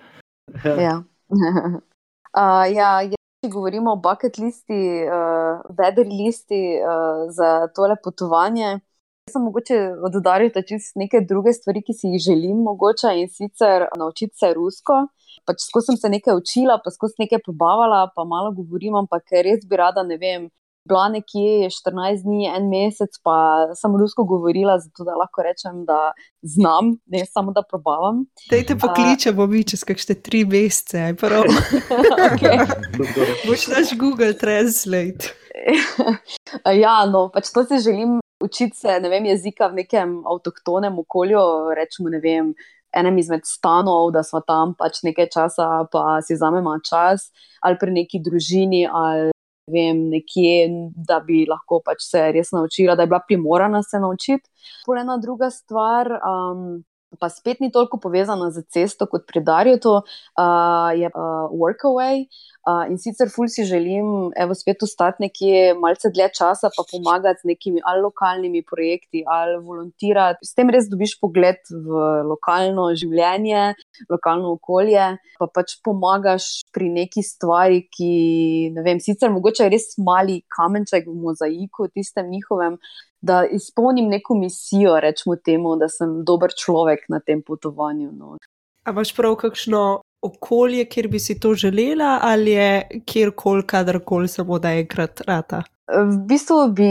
Ja. 0.66 1.04
uh, 1.30 2.66
ja, 2.74 3.02
ja, 3.12 3.18
če 3.44 3.50
govorimo 3.54 3.94
o 3.94 4.00
bucket 4.02 4.40
listi, 4.42 5.06
uh, 5.06 5.62
vedri 5.78 6.08
listi 6.10 6.80
uh, 6.82 7.28
za 7.30 7.68
tole 7.76 7.96
potovanje. 8.04 8.80
Sem 9.32 9.44
mogoče 9.48 9.80
dodaril 10.14 10.52
čist 10.68 10.96
neke 11.00 11.22
druge 11.28 11.54
stvari, 11.54 11.84
ki 11.86 11.96
si 11.96 12.14
jih 12.14 12.24
želim, 12.30 12.64
mogoče 12.68 13.14
in 13.22 13.30
sicer 13.30 13.88
naučiti 13.98 14.38
se 14.38 14.54
rusko. 14.54 15.06
Pač 15.48 15.64
skozi 15.64 15.92
sem 15.92 15.98
se 15.98 16.10
nekaj 16.12 16.38
učila, 16.38 16.80
pa 16.84 16.92
skozi 16.92 17.24
nekaj 17.24 17.40
probavala, 17.46 18.10
pa 18.16 18.26
malo 18.28 18.52
govorim, 18.56 18.98
ampak 19.00 19.32
res 19.48 19.64
bi 19.68 19.80
rada, 19.80 20.04
ne 20.04 20.18
vem, 20.22 20.50
bila 20.86 21.10
nekje 21.10 21.70
14 21.70 22.24
dni, 22.26 22.48
en 22.50 22.70
mesec, 22.70 23.18
pa 23.24 23.36
sem 23.78 23.96
rusko 23.98 24.26
govorila, 24.26 24.80
zato 24.82 25.06
da 25.08 25.18
lahko 25.18 25.46
rečem, 25.46 25.84
da 25.86 26.12
znam, 26.42 26.96
ne 27.06 27.26
samo 27.26 27.52
da 27.52 27.62
probavam. 27.62 28.26
Dajte 28.50 28.78
pokličemo 28.82 29.48
mi 29.48 29.64
čez 29.64 29.86
kakšne 29.88 30.18
tri 30.22 30.44
mesece, 30.46 31.06
aj 31.12 31.16
prav. 31.22 31.46
Boš 33.48 33.68
naš 33.74 33.94
Google 34.00 34.34
Translate. 34.34 35.38
ja, 36.84 36.98
no, 37.06 37.28
pač 37.34 37.54
to 37.54 37.66
si 37.70 37.80
želim 37.84 38.21
učiti 38.44 38.78
se, 38.78 39.00
ne 39.00 39.10
vem, 39.10 39.26
jezika 39.26 39.68
v 39.68 39.82
nekem 39.84 40.22
avtohtonem 40.28 41.00
okolju, 41.00 41.42
rečemo, 41.78 42.10
ne 42.10 42.20
vem, 42.24 42.54
enem 42.94 43.18
izmed 43.18 43.46
stanov, 43.48 44.12
da 44.12 44.24
smo 44.24 44.42
tam 44.48 44.76
pač 44.78 45.02
nekaj 45.08 45.30
časa, 45.32 45.68
pa 45.92 46.20
si 46.26 46.36
vzamemo 46.36 46.76
čas, 46.84 47.30
ali 47.62 47.80
pri 47.80 47.96
neki 48.02 48.20
družini, 48.24 48.84
ali 48.88 49.32
ne 49.32 49.76
vem, 49.76 50.04
nekje, 50.12 50.70
da 51.08 51.22
bi 51.24 51.46
lahko 51.50 51.80
pač 51.86 52.04
se 52.10 52.28
res 52.36 52.52
naučila, 52.52 52.96
da 52.96 53.06
je 53.06 53.14
bila 53.14 53.22
primorana 53.28 53.84
se 53.84 54.00
naučiti. 54.00 54.50
Pol 54.86 55.00
ena 55.00 55.18
druga 55.22 55.50
stvar. 55.54 56.12
Um, 56.20 56.82
Pa 57.20 57.28
spet 57.30 57.60
ni 57.60 57.72
toliko 57.72 58.00
povezana 58.00 58.52
z 58.56 58.64
cesto 58.72 59.06
kot 59.06 59.26
pri 59.28 59.44
Darju, 59.44 59.80
uh, 59.84 60.92
je 60.96 61.10
uh, 61.12 61.52
workaway. 61.52 62.28
Uh, 62.62 62.86
in 62.94 63.00
sicer 63.02 63.26
ful 63.34 63.50
si 63.50 63.66
želim, 63.66 64.30
evo, 64.38 64.54
spet 64.54 64.84
ostati 64.86 65.26
nekje 65.26 65.74
malce 65.82 66.12
dlje 66.14 66.28
časa, 66.38 66.70
pa 66.70 66.86
pomagati 66.92 67.42
z 67.42 67.50
nekimi 67.50 67.82
ali 67.84 68.04
lokalnimi 68.06 68.62
projekti, 68.64 69.24
ali 69.26 69.58
volontirati. 69.66 70.46
S 70.46 70.54
tem 70.54 70.70
res 70.70 70.86
dobiš 70.92 71.18
pogled 71.20 71.58
v 71.74 72.06
lokalno 72.30 72.92
življenje, 72.96 73.74
lokalno 74.14 74.54
okolje, 74.60 75.10
pa 75.42 75.50
pač 75.50 75.80
pomagaš 75.84 76.62
pri 76.72 76.92
neki 77.02 77.26
stvari, 77.26 77.82
ki, 77.90 78.14
ne 78.78 78.86
vem, 78.86 79.02
sicer 79.02 79.34
mogoče 79.34 79.68
res 79.74 79.96
mali 79.98 80.44
kamenček 80.54 81.10
v 81.10 81.18
mozaiku, 81.18 81.90
tistem 81.90 82.30
njihovem, 82.30 82.78
da 83.22 83.46
izpolnim 83.46 84.08
neko 84.10 84.36
misijo, 84.36 85.00
rečemo 85.00 85.36
temu, 85.36 85.76
da 85.76 85.90
sem 85.90 86.24
dober 86.26 86.54
človek 86.58 87.06
na 87.10 87.20
tem 87.20 87.42
potovanju. 87.42 88.12
No. 88.12 88.38
A 88.84 88.92
imaš 88.92 89.16
prav 89.16 89.36
kakšno 89.36 90.02
okolje, 90.22 90.86
kjer 90.86 91.08
bi 91.08 91.20
si 91.20 91.40
to 91.40 91.54
želela, 91.54 92.20
ali 92.22 92.52
je 92.52 93.02
kjerkoli, 93.06 93.68
kadarkoli 93.68 94.28
samo 94.28 94.60
da 94.60 94.74
enkrat 94.74 95.22
rata? 95.28 95.64
V 95.90 96.20
bistvu 96.30 96.58
bi 96.78 96.88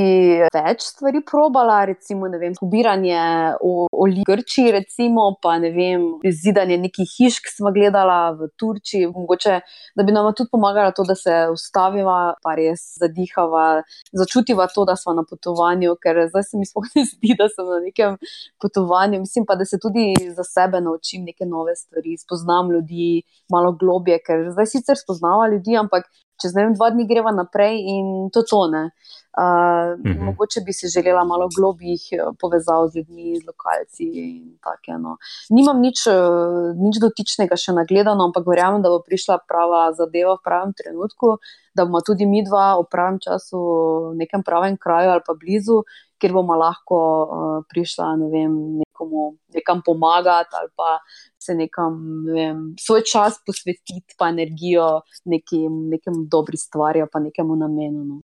več 0.53 0.83
stvari 0.83 1.21
probala, 1.25 1.79
recimo, 1.89 2.27
ne 2.29 2.41
vem, 2.41 2.57
pobiranje 2.59 3.21
oli 3.63 4.21
v 4.21 4.27
Grčiji, 4.27 4.73
recimo, 4.75 5.29
pa 5.41 5.55
ne 5.63 5.71
vem, 5.73 6.03
zidanje 6.27 6.77
nekih 6.83 7.09
hiš, 7.09 7.39
ki 7.45 7.53
smo 7.55 7.71
gledala 7.73 8.35
v 8.37 8.51
Turčiji, 8.61 9.09
mogoče, 9.15 9.61
da 9.97 10.05
bi 10.05 10.13
nam 10.13 10.29
tudi 10.35 10.51
pomagalo 10.53 10.93
to, 10.97 11.07
da 11.09 11.15
se 11.17 11.39
ustaviva, 11.55 12.35
pa 12.43 12.57
res 12.59 12.83
zadihava, 13.01 13.87
začutiva 14.13 14.67
to, 14.75 14.85
da 14.91 14.99
smo 15.01 15.15
na 15.17 15.25
potovanju, 15.25 15.95
ker 16.03 16.27
zdaj 16.27 16.49
se 16.51 16.61
mi 16.61 16.69
sploh 16.69 16.91
ne 16.99 17.07
zdi, 17.09 17.37
da 17.39 17.49
sem 17.49 17.71
na 17.71 17.81
nekem 17.87 18.19
potovanju. 18.61 19.23
Mislim 19.23 19.47
pa, 19.49 19.57
da 19.57 19.65
se 19.65 19.79
tudi 19.81 20.11
za 20.35 20.45
sebe 20.45 20.83
naučim 20.83 21.25
neke 21.31 21.49
nove 21.49 21.79
stvari, 21.79 22.19
spoznam 22.21 22.75
ljudi 22.75 23.23
malo 23.55 23.73
globje, 23.73 24.19
ker 24.27 24.51
zdaj 24.51 24.75
sicer 24.75 24.99
spoznava 24.99 25.49
ljudi, 25.55 25.79
ampak 25.79 26.11
čez 26.43 26.55
ne 26.57 26.67
vem, 26.67 26.75
dva 26.75 26.91
dni 26.91 27.07
greva 27.07 27.33
naprej 27.35 27.79
in 27.95 28.31
to 28.35 28.43
tone. 28.49 28.91
Uh, 29.39 29.95
mm 29.95 30.03
Mhm. 30.03 30.19
-hmm. 30.19 30.25
Mogoče 30.25 30.61
bi 30.67 30.73
si 30.73 30.87
želela 30.89 31.25
malo 31.25 31.49
globjih 31.57 32.03
eh, 32.13 32.19
povezav 32.41 32.89
z 32.89 32.97
ljudmi, 32.97 33.41
z 33.41 33.47
lokalci 33.47 34.05
in 34.15 34.59
tako. 34.65 34.99
No. 34.99 35.17
Nimam 35.51 35.81
nič, 35.81 36.07
eh, 36.07 36.75
nič 36.85 36.97
dotičnega 36.99 37.57
še 37.57 37.73
nagledano, 37.73 38.25
ampak 38.25 38.47
verjamem, 38.47 38.83
da 38.83 38.89
bo 38.89 38.99
prišla 39.07 39.39
prava 39.49 39.93
zadeva 39.93 40.35
v 40.35 40.43
pravem 40.45 40.73
trenutku, 40.75 41.39
da 41.75 41.85
bomo 41.85 42.01
tudi 42.01 42.27
mi 42.27 42.43
dva 42.43 42.75
v 42.81 42.85
pravem 42.91 43.19
času 43.23 43.59
v 44.11 44.17
nekem 44.17 44.43
pravem 44.43 44.77
kraju 44.77 45.11
ali 45.11 45.23
pa 45.27 45.35
blizu, 45.35 45.83
kjer 46.21 46.33
bomo 46.33 46.55
lahko 46.55 46.99
uh, 46.99 47.65
prišla 47.71 48.17
ne 48.17 48.29
vem, 48.35 48.53
nekomu 48.83 49.39
nekam 49.55 49.83
pomagati 49.87 50.53
ali 50.59 50.69
pa 50.77 50.99
se 51.39 51.55
nekam, 51.55 51.93
ne 52.27 52.33
vem, 52.33 52.59
svoj 52.81 53.03
čas 53.13 53.39
posvetiti, 53.47 54.15
pa 54.19 54.29
energijo 54.29 55.01
nekim, 55.25 55.89
nekem 55.89 56.15
dobri 56.33 56.57
stvari, 56.57 57.07
pa 57.13 57.19
nekemu 57.21 57.57
namenu. 57.57 58.05
No. 58.05 58.21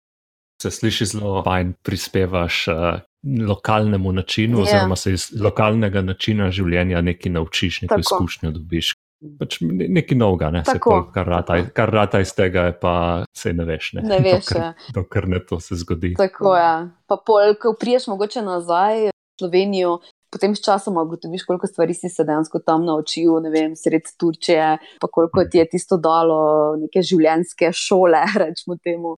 Se 0.65 0.71
sliši 0.71 1.07
zelo 1.07 1.43
fajn, 1.45 1.75
prispevaš 1.83 2.69
uh, 2.69 3.01
lokalnemu 3.43 4.13
načinu, 4.13 4.59
Ja. 4.59 4.63
oziroma 4.63 4.97
se 4.97 5.13
iz 5.13 5.29
lokalnega 5.37 6.01
načina 6.03 6.49
življenja 6.51 7.01
nekaj 7.03 7.33
naučiš, 7.33 7.83
neko 7.83 7.95
Tako. 7.95 8.01
izkušnjo 8.01 8.51
dobiš. 8.51 8.95
Pač 9.39 9.59
ne- 9.61 9.89
nekaj 9.91 10.19
novega, 10.19 10.51
ne? 10.51 10.61
se 10.65 10.73
Tako, 10.73 10.91
pol, 10.91 11.05
kar, 11.13 11.27
rata, 11.27 11.55
kar 11.71 11.89
rata 11.91 12.21
iz 12.21 12.33
tega, 12.35 12.63
je 12.63 12.75
pa 12.77 12.95
se 13.33 13.53
ne 13.53 13.65
veš. 13.65 13.93
Ne, 13.95 14.03
Ne 14.05 14.19
veš, 14.27 14.45
dokler, 14.47 14.63
ja. 14.63 14.73
dokler 14.95 15.29
ne 15.29 15.41
to 15.41 15.61
se 15.61 15.75
zgodi. 15.75 16.15
Tako 16.15 16.57
je. 16.57 16.73
Pa 17.07 17.17
pol, 17.17 17.55
ko 17.55 17.73
priješ 17.75 18.07
mogoče 18.07 18.43
nazaj 18.43 19.07
v 19.07 19.11
Slovenijo. 19.39 19.99
Potem 20.29 20.51
s 20.51 20.61
časom 20.61 20.97
ugotoviš, 20.97 21.45
koliko 21.45 21.67
stvari 21.67 21.95
si 21.95 22.09
se 22.09 22.25
dejansko 22.25 22.59
tam 22.59 22.85
naučil, 22.85 23.37
ne 23.41 23.51
vem, 23.51 23.77
sred 23.77 24.03
Turčije, 24.19 24.73
pa 25.01 25.07
koliko 25.09 25.45
ti 25.45 25.59
je 25.59 25.69
tisto 25.69 25.97
dalo, 25.97 26.41
neke 26.77 27.03
življenjske 27.03 27.71
šole, 27.73 28.19
rečemo 28.43 28.77
temu. 28.79 29.15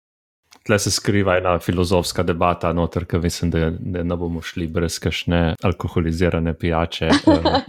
Tle 0.66 0.80
se 0.82 0.92
skriva 0.92 1.36
ena 1.38 1.60
filozofska 1.62 2.24
debata, 2.26 2.72
noter, 2.74 3.06
ki 3.06 3.20
mislim, 3.22 3.52
da 3.54 3.70
ne, 3.70 4.04
ne 4.04 4.16
bomo 4.18 4.42
šli 4.42 4.66
brez 4.68 4.98
kakšne 5.00 5.42
alkoholizirane 5.64 6.56
pijače. 6.58 7.10
Uh, 7.26 7.62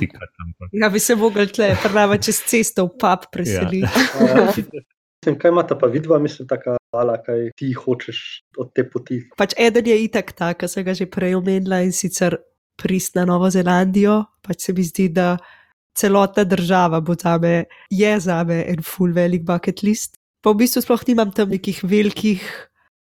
Ja, 0.73 0.89
bi 0.89 1.01
se 1.01 1.15
mogli 1.17 1.47
tle, 1.49 1.71
prava 1.83 2.17
čez 2.19 2.39
cesto 2.49 2.85
v 2.87 2.97
pub 3.01 3.27
preseliti. 3.33 3.85
Uh, 4.21 4.57
mislim, 5.21 5.39
kaj 5.39 5.51
imata 5.51 5.77
pa 5.79 5.87
vidva, 5.93 6.19
mislim, 6.19 6.49
taka 6.49 6.77
ala, 6.95 7.17
kaj 7.23 7.51
ti 7.57 7.73
hočeš 7.73 8.21
od 8.59 8.73
te 8.75 8.85
poti. 8.91 9.21
Pač 9.37 9.55
eden 9.59 9.89
je 9.91 9.97
itak 10.05 10.33
ta, 10.39 10.53
ki 10.55 10.69
sem 10.69 10.85
ga 10.87 10.95
že 10.95 11.09
prej 11.11 11.37
omenila 11.37 11.83
in 11.85 11.93
sicer 11.93 12.39
prist 12.81 13.17
na 13.17 13.25
Novo 13.29 13.51
Zelandijo. 13.51 14.23
Pač 14.45 14.69
se 14.69 14.73
mi 14.77 14.85
zdi, 14.85 15.09
da 15.09 15.37
celotna 15.97 16.45
država 16.45 17.01
bo 17.01 17.17
zame, 17.19 17.67
je 17.91 18.13
zame 18.21 18.63
en 18.69 18.83
full 18.85 19.13
velik 19.13 19.45
bucket 19.45 19.83
list. 19.83 20.17
Pa 20.45 20.53
v 20.53 20.63
bistvu 20.63 20.85
sploh 20.85 21.05
nimam 21.09 21.33
tam 21.35 21.51
nekih 21.51 21.83
velikih 21.85 22.45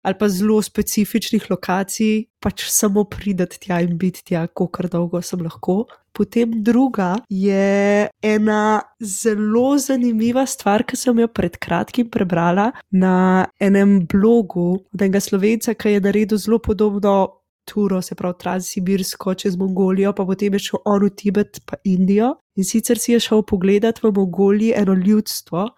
ali 0.04 0.16
pa 0.20 0.28
zelo 0.30 0.62
specifičnih 0.62 1.48
lokacij, 1.50 2.26
pač 2.44 2.66
samo 2.68 3.06
prideti 3.08 3.60
tja 3.60 3.80
in 3.82 3.98
biti 3.98 4.24
tja, 4.28 4.48
koliko 4.48 4.88
dolgo 4.92 5.22
sem 5.22 5.42
lahko. 5.44 5.86
Potem 6.14 6.52
druga 6.64 7.16
je 7.30 8.08
ena 8.22 8.82
zelo 9.00 9.78
zanimiva 9.80 10.46
stvar, 10.46 10.84
ki 10.84 11.00
sem 11.00 11.24
jo 11.24 11.28
pred 11.28 11.56
kratkim 11.58 12.10
prebrala 12.12 12.72
na 12.92 13.48
enem 13.60 14.04
blogu 14.06 14.68
od 14.94 15.02
enega 15.02 15.24
slovenca, 15.24 15.74
ki 15.74 15.96
je 15.96 16.04
naredil 16.04 16.38
zelo 16.38 16.60
podobno. 16.60 17.40
Turo, 17.64 18.02
se 18.04 18.12
pravi 18.20 18.36
Transsibirsko 18.42 19.34
čez 19.40 19.54
Mongolijo, 19.56 20.12
pa 20.12 20.26
potem 20.28 20.54
je 20.58 20.60
šel 20.60 20.82
on 20.84 21.06
v 21.06 21.10
Tibet, 21.16 21.62
pa 21.64 21.78
Indijo. 21.88 22.34
In 22.60 22.68
sicer 22.68 23.00
si 23.00 23.14
je 23.14 23.22
šel 23.24 23.46
pogledat 23.48 24.02
v 24.04 24.12
Mongoliji 24.12 24.74
eno 24.76 24.92
ljudstvo, 24.94 25.70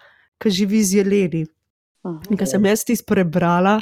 ki 0.42 0.50
živi 0.50 0.82
z 0.82 0.98
jeleni. 0.98 1.44
In 2.32 2.40
kar 2.42 2.50
sem 2.50 2.66
jaz 2.66 2.82
tisto 2.90 3.06
prebrala, 3.14 3.76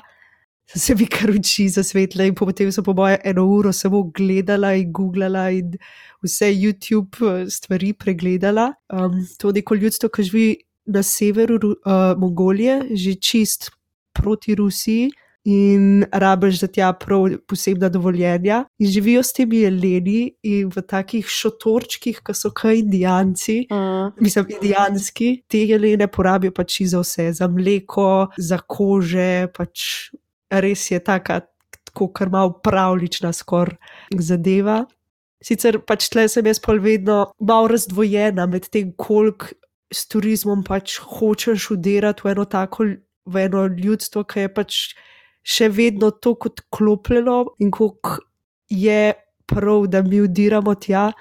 sem 0.65 0.79
se 0.81 0.95
mi 0.95 1.07
kar 1.07 1.29
oči 1.29 1.67
zasvetla 1.69 2.25
in 2.29 2.35
potem 2.35 2.71
sem 2.71 2.83
po 2.83 2.93
moje 2.93 3.19
eno 3.23 3.45
uro 3.45 3.73
samo 3.73 4.03
gledala 4.03 4.73
in 4.75 4.91
googlala 4.91 5.49
in 5.51 5.75
vse 6.23 6.51
YouTube 6.53 7.19
eh, 7.21 7.49
stvari 7.49 7.93
pregledala. 7.93 8.73
Um, 8.93 9.19
to 9.37 9.51
neko 9.51 9.75
ljudstvo, 9.75 10.09
ki 10.09 10.23
živi 10.23 10.47
na 10.85 11.03
severu 11.03 11.55
uh, 11.55 12.15
Mongolije, 12.17 12.81
že 12.95 13.15
čist 13.15 13.71
proti 14.13 14.55
Rusiji. 14.55 15.11
In 15.45 16.05
rabiš 16.07 16.61
za 16.61 16.67
tja 16.71 16.93
prav 16.95 17.25
posebna 17.47 17.89
dovoljenja, 17.91 18.61
in 18.79 18.87
živijo 18.87 19.23
s 19.23 19.33
temi 19.35 19.57
jeleni 19.65 20.31
in 20.47 20.69
v 20.71 20.81
takih 20.87 21.27
šotorčkih, 21.27 22.21
ki 22.23 22.33
so 22.33 22.51
kaj 22.55 22.79
indijanci, 22.79 23.65
Mm. 23.67 24.13
mislim, 24.23 24.45
indijanski, 24.55 25.43
te 25.47 25.65
jelene 25.67 26.07
porabijo 26.07 26.51
pač 26.55 26.81
za 26.87 26.99
vse, 27.03 27.33
za 27.33 27.47
mleko, 27.47 28.27
za 28.37 28.57
kože, 28.57 29.47
pač 29.51 30.13
res 30.61 30.91
je 30.91 30.99
taka, 30.99 31.41
tako 31.89 32.09
kar 32.13 32.29
malo 32.29 32.53
pravlična 32.63 33.33
skoraj 33.33 33.77
zadeva. 34.19 34.83
Sicer 35.43 35.79
pač 35.83 36.07
tle 36.11 36.27
sem 36.31 36.45
jaz 36.47 36.61
pa 36.63 36.75
vedno 36.79 37.33
malo 37.39 37.67
razdvojena 37.73 38.45
med 38.47 38.69
tem, 38.71 38.93
koliko 38.95 39.51
s 39.93 40.07
turizmom 40.09 40.63
pač 40.63 40.97
hočeš 40.97 41.71
udirati 41.75 42.23
v 42.25 42.31
eno 42.31 42.45
tako, 42.49 42.87
v 43.25 43.43
eno 43.45 43.65
ljudstvo, 43.67 44.23
ki 44.23 44.45
je 44.45 44.53
pač 44.53 44.77
še 45.43 45.67
vedno 45.69 46.11
tako 46.11 46.49
odklopljeno 46.53 47.37
in 47.59 47.71
koliko 47.71 48.17
je 48.71 49.13
prav, 49.45 49.87
da 49.91 50.01
mi 50.01 50.21
udiramo 50.23 50.75
tja. 50.75 51.11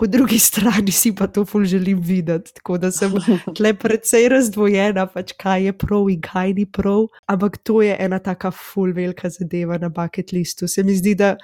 Po 0.00 0.06
drugi 0.06 0.38
strani 0.38 0.92
si 0.92 1.10
pa 1.14 1.26
to 1.26 1.44
ful 1.44 1.64
želim 1.64 1.98
videti, 2.00 2.54
tako 2.54 2.78
da 2.78 2.88
sem 2.90 3.12
tle 3.56 3.74
precej 3.76 4.28
razdvojena, 4.32 5.04
pač 5.12 5.34
kaj 5.36 5.66
je 5.66 5.72
prav 5.76 6.06
in 6.08 6.20
kaj 6.24 6.54
ni 6.56 6.64
prav. 6.64 7.02
Ampak 7.28 7.58
to 7.60 7.82
je 7.84 7.96
ena 8.00 8.18
taka 8.18 8.48
ful 8.50 8.94
velika 8.96 9.28
zadeva 9.28 9.76
na 9.78 9.90
bucket 9.92 10.32
listu. 10.32 10.68
Se 10.68 10.82
mi 10.82 10.94
zdi, 10.96 11.12
da 11.14 11.34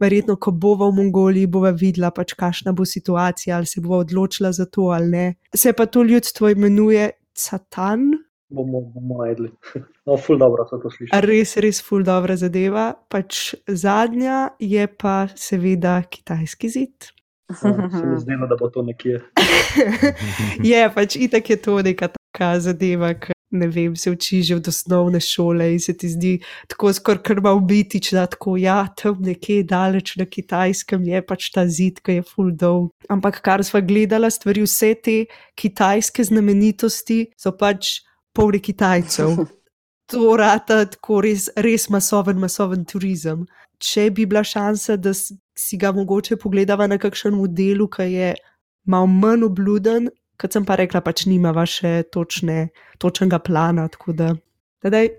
verjetno, 0.00 0.38
ko 0.40 0.50
bova 0.50 0.88
v 0.88 0.96
Mongoliji, 0.96 1.46
bova 1.46 1.74
videla, 1.76 2.08
pač 2.10 2.32
kakšna 2.32 2.72
bo 2.72 2.86
situacija, 2.88 3.58
ali 3.58 3.68
se 3.68 3.84
bova 3.84 3.98
odločila 4.06 4.52
za 4.52 4.64
to 4.64 4.88
ali 4.96 5.10
ne. 5.12 5.26
Se 5.54 5.74
pa 5.76 5.84
to 5.86 6.02
ljudstvo 6.02 6.48
imenuje 6.56 7.10
Satan, 7.34 8.14
Bomo, 8.48 8.80
bomo 8.80 9.24
najdli. 9.24 9.50
No, 10.06 10.16
ful 10.16 10.38
dobro 10.38 10.64
so 10.70 10.78
to 10.78 10.90
slišali. 10.90 11.26
res, 11.26 11.56
res 11.58 11.82
ful 11.82 12.04
dobra 12.06 12.36
zadeva. 12.38 12.92
Pač 13.10 13.56
zadnja 13.66 14.54
je 14.62 14.86
pa 14.86 15.26
seveda 15.34 15.98
kitajski 16.06 16.70
zid. 16.70 17.10
Se 17.54 17.68
mi 17.70 18.20
zdelo, 18.20 18.46
da 18.46 18.56
bo 18.58 18.68
to 18.70 18.82
nekje. 18.82 19.20
je 20.70 20.82
pač 20.94 21.16
itak 21.16 21.50
je 21.50 21.56
to 21.56 21.78
neka 21.82 22.08
taka 22.08 22.60
zadeva, 22.60 23.12
ki 23.14 23.36
ne 23.50 23.68
vem, 23.70 23.94
se 23.96 24.10
uči 24.10 24.42
že 24.42 24.56
od 24.56 24.68
osnovne 24.68 25.20
šole 25.20 25.68
in 25.72 25.80
se 25.80 25.94
ti 25.94 26.08
zdi 26.08 26.32
tako 26.68 26.92
skoraj 26.92 27.22
krma 27.22 27.52
ubitična, 27.54 28.26
tako 28.26 28.56
ja, 28.56 28.88
tam 28.98 29.22
nekje 29.22 29.62
daleč 29.62 30.16
na 30.16 30.26
kitajskem 30.26 31.04
je 31.04 31.22
pač 31.22 31.50
ta 31.54 31.66
zid, 31.68 32.00
ki 32.02 32.18
je 32.18 32.26
full 32.26 32.50
dolg. 32.50 32.90
Ampak 33.08 33.40
kar 33.46 33.64
sva 33.64 33.80
gledala 33.80 34.30
stvari, 34.30 34.66
vse 34.66 34.94
te 34.98 35.16
kitajske 35.54 36.26
znamenitosti 36.26 37.26
so 37.38 37.54
pač 37.54 38.00
polni 38.34 38.60
Kitajcev. 38.60 39.36
To 40.06 40.36
rata 40.38 40.84
tako 40.86 41.16
res, 41.24 41.48
res 41.58 41.88
masoven, 41.90 42.38
masoven 42.38 42.84
turizem. 42.86 43.40
Če 43.82 44.04
bi 44.14 44.22
bila 44.30 44.44
šansa, 44.46 44.94
da 45.02 45.10
si 45.58 45.78
ga 45.80 45.92
mogoče 45.96 46.36
pogledava 46.36 46.86
na 46.86 46.98
kakšen 47.00 47.34
modelu, 47.34 47.88
ki 47.88 48.08
je 48.12 48.32
malo 48.86 49.06
manj 49.10 49.46
obluden, 49.48 50.10
kot 50.40 50.52
sem 50.52 50.66
pa 50.68 50.76
rekla, 50.76 51.00
pač 51.00 51.26
nima 51.26 51.52
še 51.66 52.02
točne, 52.12 52.68
točnega 53.02 53.40
plana. 53.42 53.88
Tako 53.92 54.12
da, 54.12 54.34
tedaj, 54.84 55.14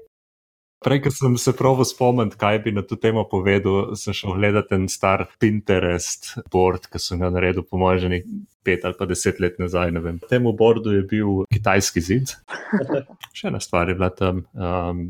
Prej, 0.78 1.00
ko 1.02 1.10
sem 1.10 1.34
se 1.41 1.56
prav 1.58 1.80
spomnil, 1.89 2.30
kaj 2.38 2.60
bi 2.62 2.71
na 2.76 2.84
to 2.86 3.00
temo 3.02 3.23
povedal, 3.26 3.95
sem 3.97 4.13
šel 4.13 4.36
gledati 4.38 4.76
en 4.78 4.86
star 4.86 5.23
Pinterest 5.41 6.36
board, 6.54 6.86
ki 6.91 7.02
sem 7.02 7.17
ga 7.17 7.32
naredil, 7.34 7.65
po 7.65 7.80
mojem, 7.82 8.04
že 8.04 8.19
pet 8.62 8.86
ali 8.86 8.93
pa 9.00 9.08
deset 9.10 9.41
let 9.41 9.58
nazaj. 9.58 9.89
ne 9.91 10.04
vem. 10.06 10.19
Temu 10.30 10.54
boardu 10.54 10.93
je 10.93 11.02
bil 11.02 11.47
kitajski 11.50 12.02
zid. 12.02 12.36
Še 13.38 13.50
ena 13.50 13.62
stvar 13.63 13.89
je 13.89 13.97
bila 13.97 14.12
tam, 14.13 14.45
um, 14.54 15.02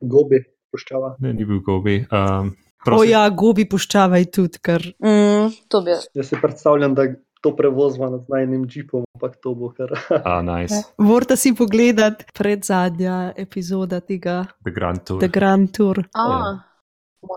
Gobi, 0.00 0.40
puščava. 0.72 1.16
ne, 1.20 1.34
ni 1.36 1.44
bil 1.44 1.60
gobi. 1.60 2.06
Um, 2.08 2.54
o 2.82 2.86
prosim, 2.86 3.10
ja, 3.14 3.26
gobi 3.30 3.66
puščavaj 3.68 4.30
tudi, 4.34 4.62
ker 4.62 4.82
Mm, 5.02 5.52
to 5.68 5.82
bi. 5.86 5.94
Jaz 6.14 6.28
si 6.28 6.38
predstavljam, 6.42 6.94
da 6.98 7.06
to 7.42 7.50
prevozva 7.56 8.10
nad 8.10 8.26
najnim 8.30 8.66
džipom, 8.70 9.04
ampak 9.16 9.38
to 9.42 9.54
bo 9.58 9.72
kar. 9.74 9.90
a, 10.24 10.42
nice, 10.46 10.82
morate 10.98 11.36
si 11.36 11.54
pogledati 11.58 12.28
pred 12.34 12.64
zadnja 12.64 13.32
epizoda 13.36 14.00
tega 14.00 14.44
The 14.64 14.74
Grand 14.74 15.02
Tour. 15.06 15.20
The 15.24 15.32
Grand 15.32 15.72
Tour. 15.74 16.04
A, 16.14 16.58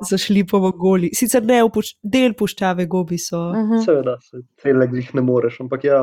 Zašli 0.10 0.42
po 0.50 0.60
Mongoliji. 0.60 1.14
Sicer 1.14 1.44
ne, 1.46 1.60
puš 1.74 1.92
del 2.02 2.34
puščave 2.34 2.88
gobi 2.90 3.20
so. 3.22 3.52
mhm. 3.54 3.84
Seveda, 3.86 4.16
se 4.22 4.42
cele 4.62 4.88
jih 4.94 5.12
ne 5.14 5.22
moreš, 5.22 5.60
ampak 5.62 5.86
ja, 5.86 6.00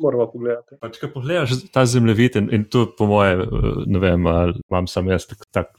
moramo 0.00 0.26
pogledati. 0.30 0.78
Pač, 0.82 1.00
ko 1.02 1.10
pogledaš 1.16 1.56
ta 1.74 1.82
zemljevid, 1.86 2.38
in, 2.42 2.50
in 2.54 2.66
to, 2.70 2.86
po 2.98 3.08
moje, 3.10 3.34
eh, 3.42 3.66
ne 3.86 4.02
vem, 4.02 4.26
ali 4.30 4.54
imam 4.70 4.86
sam 4.90 5.10
jaz 5.10 5.26
tako 5.30 5.50
tak, 5.50 5.72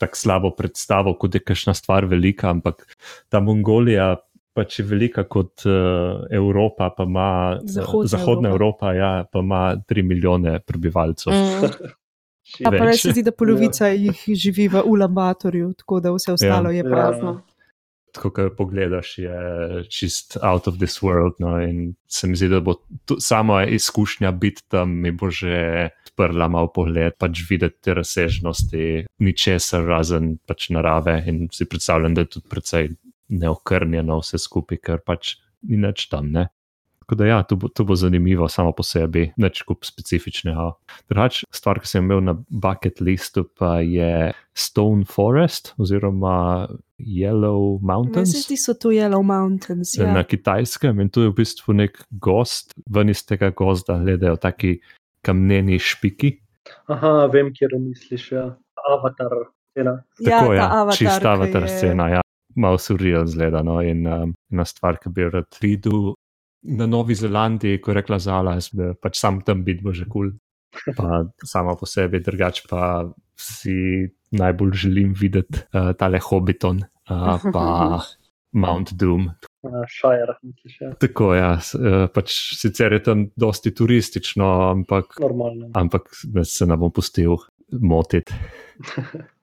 tak 0.00 0.16
slabo 0.16 0.50
predstavo, 0.56 1.12
kot 1.20 1.36
je 1.36 1.42
kakšna 1.44 1.74
stvar 1.76 2.08
velika, 2.08 2.48
ampak 2.50 2.86
ta 3.28 3.40
Mongolija 3.44 4.16
pač 4.56 4.80
je 4.80 4.84
velika 4.88 5.24
kot 5.30 5.62
uh, 5.68 6.24
Evropa, 6.34 6.90
pa 6.96 7.06
ima 7.06 7.28
Zahodna 7.62 8.08
Zahodna 8.10 8.48
Evropa. 8.50 8.90
Evropa, 8.90 8.94
ja, 8.98 9.24
pa 9.32 9.44
ima 9.44 9.62
3 9.88 10.02
milijone 10.02 10.58
prebivalcev. 10.66 11.32
Mm. 11.32 11.70
A 12.66 12.70
pa 12.72 12.74
več. 12.74 12.82
res 12.88 13.02
se 13.04 13.12
zdi, 13.14 13.22
da 13.22 13.30
polovica 13.36 13.92
jih 13.94 14.24
živi 14.34 14.66
v 14.72 14.82
Ulaanbatorju, 14.90 15.68
tako 15.78 16.00
da 16.02 16.10
vse 16.16 16.32
ostalo 16.34 16.72
je 16.74 16.82
Ja. 16.82 16.88
prazno. 16.88 17.36
Tako, 18.14 18.30
kar 18.34 18.50
pogledaš, 18.56 19.12
je 19.18 19.84
čist 19.92 20.36
out 20.42 20.68
of 20.68 20.78
this 20.80 20.98
world. 21.02 21.38
No, 21.38 21.54
in 21.62 21.94
se 22.06 22.28
mi 22.28 22.36
zdi, 22.36 22.48
da 22.48 22.60
bo 22.60 22.74
sama 23.20 23.64
izkušnja 23.64 24.32
biti 24.32 24.62
tam, 24.68 24.96
mi 25.02 25.12
bo 25.12 25.30
že 25.30 25.90
odprla 26.10 26.48
malo 26.48 26.72
pogled, 26.74 27.14
pač 27.18 27.44
videti 27.50 27.78
te 27.86 27.94
razsežnosti, 27.94 29.06
ničesar 29.18 29.86
razen 29.86 30.36
pač 30.46 30.68
narave. 30.74 31.20
In 31.30 31.46
si 31.52 31.68
predstavljam, 31.68 32.14
da 32.14 32.26
je 32.26 32.32
tudi 32.36 32.48
precej 32.50 32.90
neokrnjeno 33.28 34.18
vse 34.20 34.38
skupaj, 34.42 34.80
ker 34.82 35.04
pač 35.06 35.36
ni 35.62 35.78
nič 35.80 36.08
tam. 36.10 36.32
Ne? 36.34 36.48
Tako 37.10 37.18
da, 37.18 37.26
ja, 37.26 37.42
to 37.42 37.56
bo, 37.58 37.66
to 37.68 37.82
bo 37.84 37.94
zanimivo 37.98 38.46
samo 38.48 38.70
po 38.72 38.84
sebi, 38.86 39.32
neč 39.36 39.64
kup 39.66 39.82
specifičnega. 39.82 40.68
Drugač, 41.10 41.40
stvar, 41.50 41.80
ki 41.82 41.88
sem 41.90 42.04
imel 42.06 42.20
na 42.22 42.36
bucket 42.48 43.00
listu, 43.02 43.42
pa 43.58 43.80
je 43.82 44.30
Stone 44.54 45.02
Forest 45.10 45.72
oziroma 45.82 46.68
Yellow 47.02 47.80
Mountains. 47.82 48.30
se 48.30 48.44
zdi, 48.44 48.56
so 48.56 48.74
to 48.78 48.92
Yellow 48.94 49.22
Mountains. 49.26 49.96
Ja. 49.98 50.06
Na 50.12 50.22
Ja. 50.22 50.24
kitajskem 50.24 51.00
in 51.00 51.10
to 51.10 51.22
je 51.26 51.28
v 51.30 51.34
bistvu 51.34 51.74
nek 51.74 51.98
gost, 52.10 52.74
ven 52.86 53.08
iz 53.10 53.24
tega 53.26 53.50
gozda 53.50 53.98
gledajo 53.98 54.36
taki 54.38 54.78
kamneni 55.26 55.78
špiki. 55.82 56.36
Aha, 56.86 57.26
vem, 57.26 57.50
kje 57.50 57.68
misliš. 57.78 58.32
Ja. 58.32 58.54
Avatar, 58.86 59.34
ena. 59.74 60.02
Tako 60.24 60.52
je, 60.52 60.58
Ja, 60.58 60.68
ta 60.68 60.80
avatar, 60.80 60.96
čista 60.98 61.32
avatar 61.32 61.62
je- 61.62 61.68
scena, 61.68 62.08
ja. 62.08 62.20
malo 62.54 62.78
surreal 62.78 63.26
zgleda. 63.26 63.62
No? 63.62 63.80
In 63.82 64.06
um, 64.06 64.34
ena 64.52 64.64
stvar, 64.64 64.96
ki 65.02 65.08
bi 65.10 65.22
jo 65.22 65.30
rad 65.30 65.58
videl 65.60 66.14
na 66.62 66.86
Novi 66.86 67.14
Zelandiji, 67.14 67.80
ko 67.80 67.90
je 67.90 67.98
rekla 68.00 68.18
Zala, 68.18 68.56
bi 68.72 68.92
pač 69.00 69.18
sam 69.18 69.40
tam 69.44 69.64
biti 69.64 69.84
bo 69.84 69.92
že 69.96 70.08
kul. 70.08 70.32
Cool. 70.70 70.94
Pa 70.94 71.26
sama 71.42 71.74
po 71.74 71.86
sebi, 71.86 72.20
drugače 72.22 72.68
pa 72.70 73.10
si 73.34 74.06
najbolj 74.30 74.72
želim 74.86 75.14
videti 75.18 75.64
uh, 75.74 75.90
tale 75.98 76.20
Hobbiton, 76.22 76.84
uh, 77.10 77.42
pa 77.52 77.66
Mount 78.62 78.92
Doom, 78.94 79.30
Shire, 79.88 80.34
misliš. 80.42 80.80
Ja. 80.80 80.94
Tako 80.94 81.34
je, 81.34 81.40
ja, 81.40 81.52
eh, 81.54 82.06
pač 82.14 82.32
sicer 82.56 82.92
je 82.92 83.02
tam 83.02 83.26
dosti 83.36 83.74
turistično, 83.74 84.46
ampak, 84.70 85.18
Normalno. 85.20 85.68
ampak 85.74 86.08
da 86.24 86.44
se 86.44 86.66
ne 86.66 86.76
bom 86.76 86.92
pustil 86.92 87.36
motiti. 87.72 88.32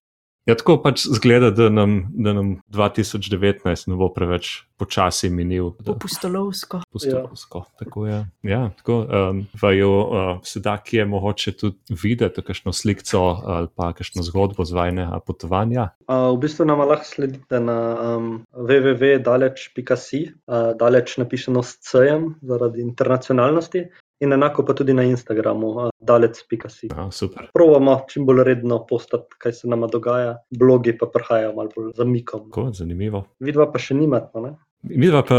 Ja, 0.47 0.55
tako 0.55 0.77
pač 0.79 1.03
zgleda, 1.11 1.49
da 1.51 1.65
nam, 1.69 1.97
da 2.15 2.31
nam 2.33 2.53
2019 2.71 3.89
ne 3.91 3.95
bo 3.99 4.07
preveč 4.15 4.63
počasi 4.79 5.27
minil. 5.29 5.73
da- 5.83 5.97
Pustolovsko. 5.99 6.79
Pustolovsko, 6.91 7.65
tako 7.79 8.05
je. 8.07 8.19
Ja, 8.47 8.69
tako, 8.79 9.01
um, 9.03 9.41
vaju 9.61 9.89
uh, 9.91 10.29
sedaj, 10.47 10.77
ki 10.87 10.97
je 11.01 11.05
mogoče 11.05 11.51
tudi 11.51 11.99
videti 12.03 12.41
kakšno 12.41 12.71
slikco 12.73 13.23
ali 13.43 13.67
pa 13.75 13.91
kakšno 13.93 14.23
zgodbo 14.23 14.63
z 14.65 14.71
vajnega 14.77 15.19
potovanja. 15.27 15.89
Uh, 16.07 16.31
v 16.31 16.39
bistvu 16.45 16.65
nam 16.65 16.79
lahko 16.79 17.03
sledite 17.05 17.59
na 17.59 17.77
um, 18.15 18.31
www.daleč.si, 18.53 20.23
uh, 20.47 20.71
daleč 20.79 21.17
napišeno 21.17 21.63
s 21.63 21.75
C-jem 21.83 22.35
zaradi 22.41 22.81
internacionalnosti 22.81 23.89
in 24.19 24.33
enako 24.33 24.65
pa 24.65 24.73
tudi 24.73 24.93
na 24.93 25.03
Instagramu, 25.03 25.89
dalec.si. 25.99 26.89
Aha, 26.91 27.11
super. 27.11 27.49
Probamo 27.53 27.99
čim 28.09 28.25
bolj 28.25 28.43
redno 28.43 28.79
postati, 28.89 29.35
kaj 29.37 29.53
se 29.53 29.67
nama 29.67 29.87
dogaja, 29.87 30.37
blogi 30.49 30.97
pa 30.97 31.09
prihajajo 31.13 31.53
malo 31.55 31.69
bolj 31.75 31.91
zamikom. 31.97 32.49
Tako, 32.49 32.69
zanimivo. 32.73 33.25
Vidva 33.39 33.69
pa 33.71 33.81
še 33.81 33.97
nimate, 33.97 34.41
ne? 34.41 34.55
Midva 34.87 35.23
pa 35.25 35.37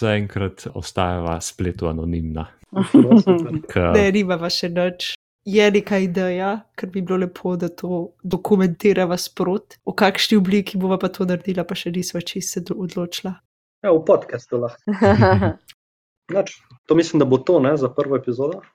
zaenkrat 0.00 0.68
ostajava 0.74 1.40
spletu 1.40 1.90
anonimna. 1.90 2.46
Super. 2.92 3.60
K, 3.72 3.92
Ne, 3.96 4.10
nimava 4.14 4.50
še 4.52 4.70
nič. 4.72 5.14
Je 5.46 5.62
neka 5.70 6.00
ideja, 6.02 6.48
ker 6.74 6.90
bi 6.90 7.04
bilo 7.06 7.20
lepo, 7.22 7.52
da 7.54 7.68
to 7.70 8.16
dokumentirava 8.26 9.14
sprot. 9.14 9.76
V 9.86 9.94
kakšni 9.94 10.40
obliki 10.40 10.78
bova 10.78 10.98
pa 10.98 11.06
to 11.06 11.22
naredila, 11.28 11.62
pa 11.62 11.78
še 11.78 11.92
nisva 11.94 12.18
čisto 12.18 12.64
se 12.66 12.74
odločila. 12.74 13.36
Ja, 13.86 13.92
v 13.94 14.02
podkastu 14.08 14.58
lahko. 14.58 14.82
Nač, 16.28 16.52
to 16.86 16.94
mislim, 16.94 17.20
da 17.20 17.24
bo 17.24 17.38
to 17.38 17.60
ne, 17.60 17.76
za 17.76 17.88
prvo 17.88 18.16
epizodo. 18.16 18.60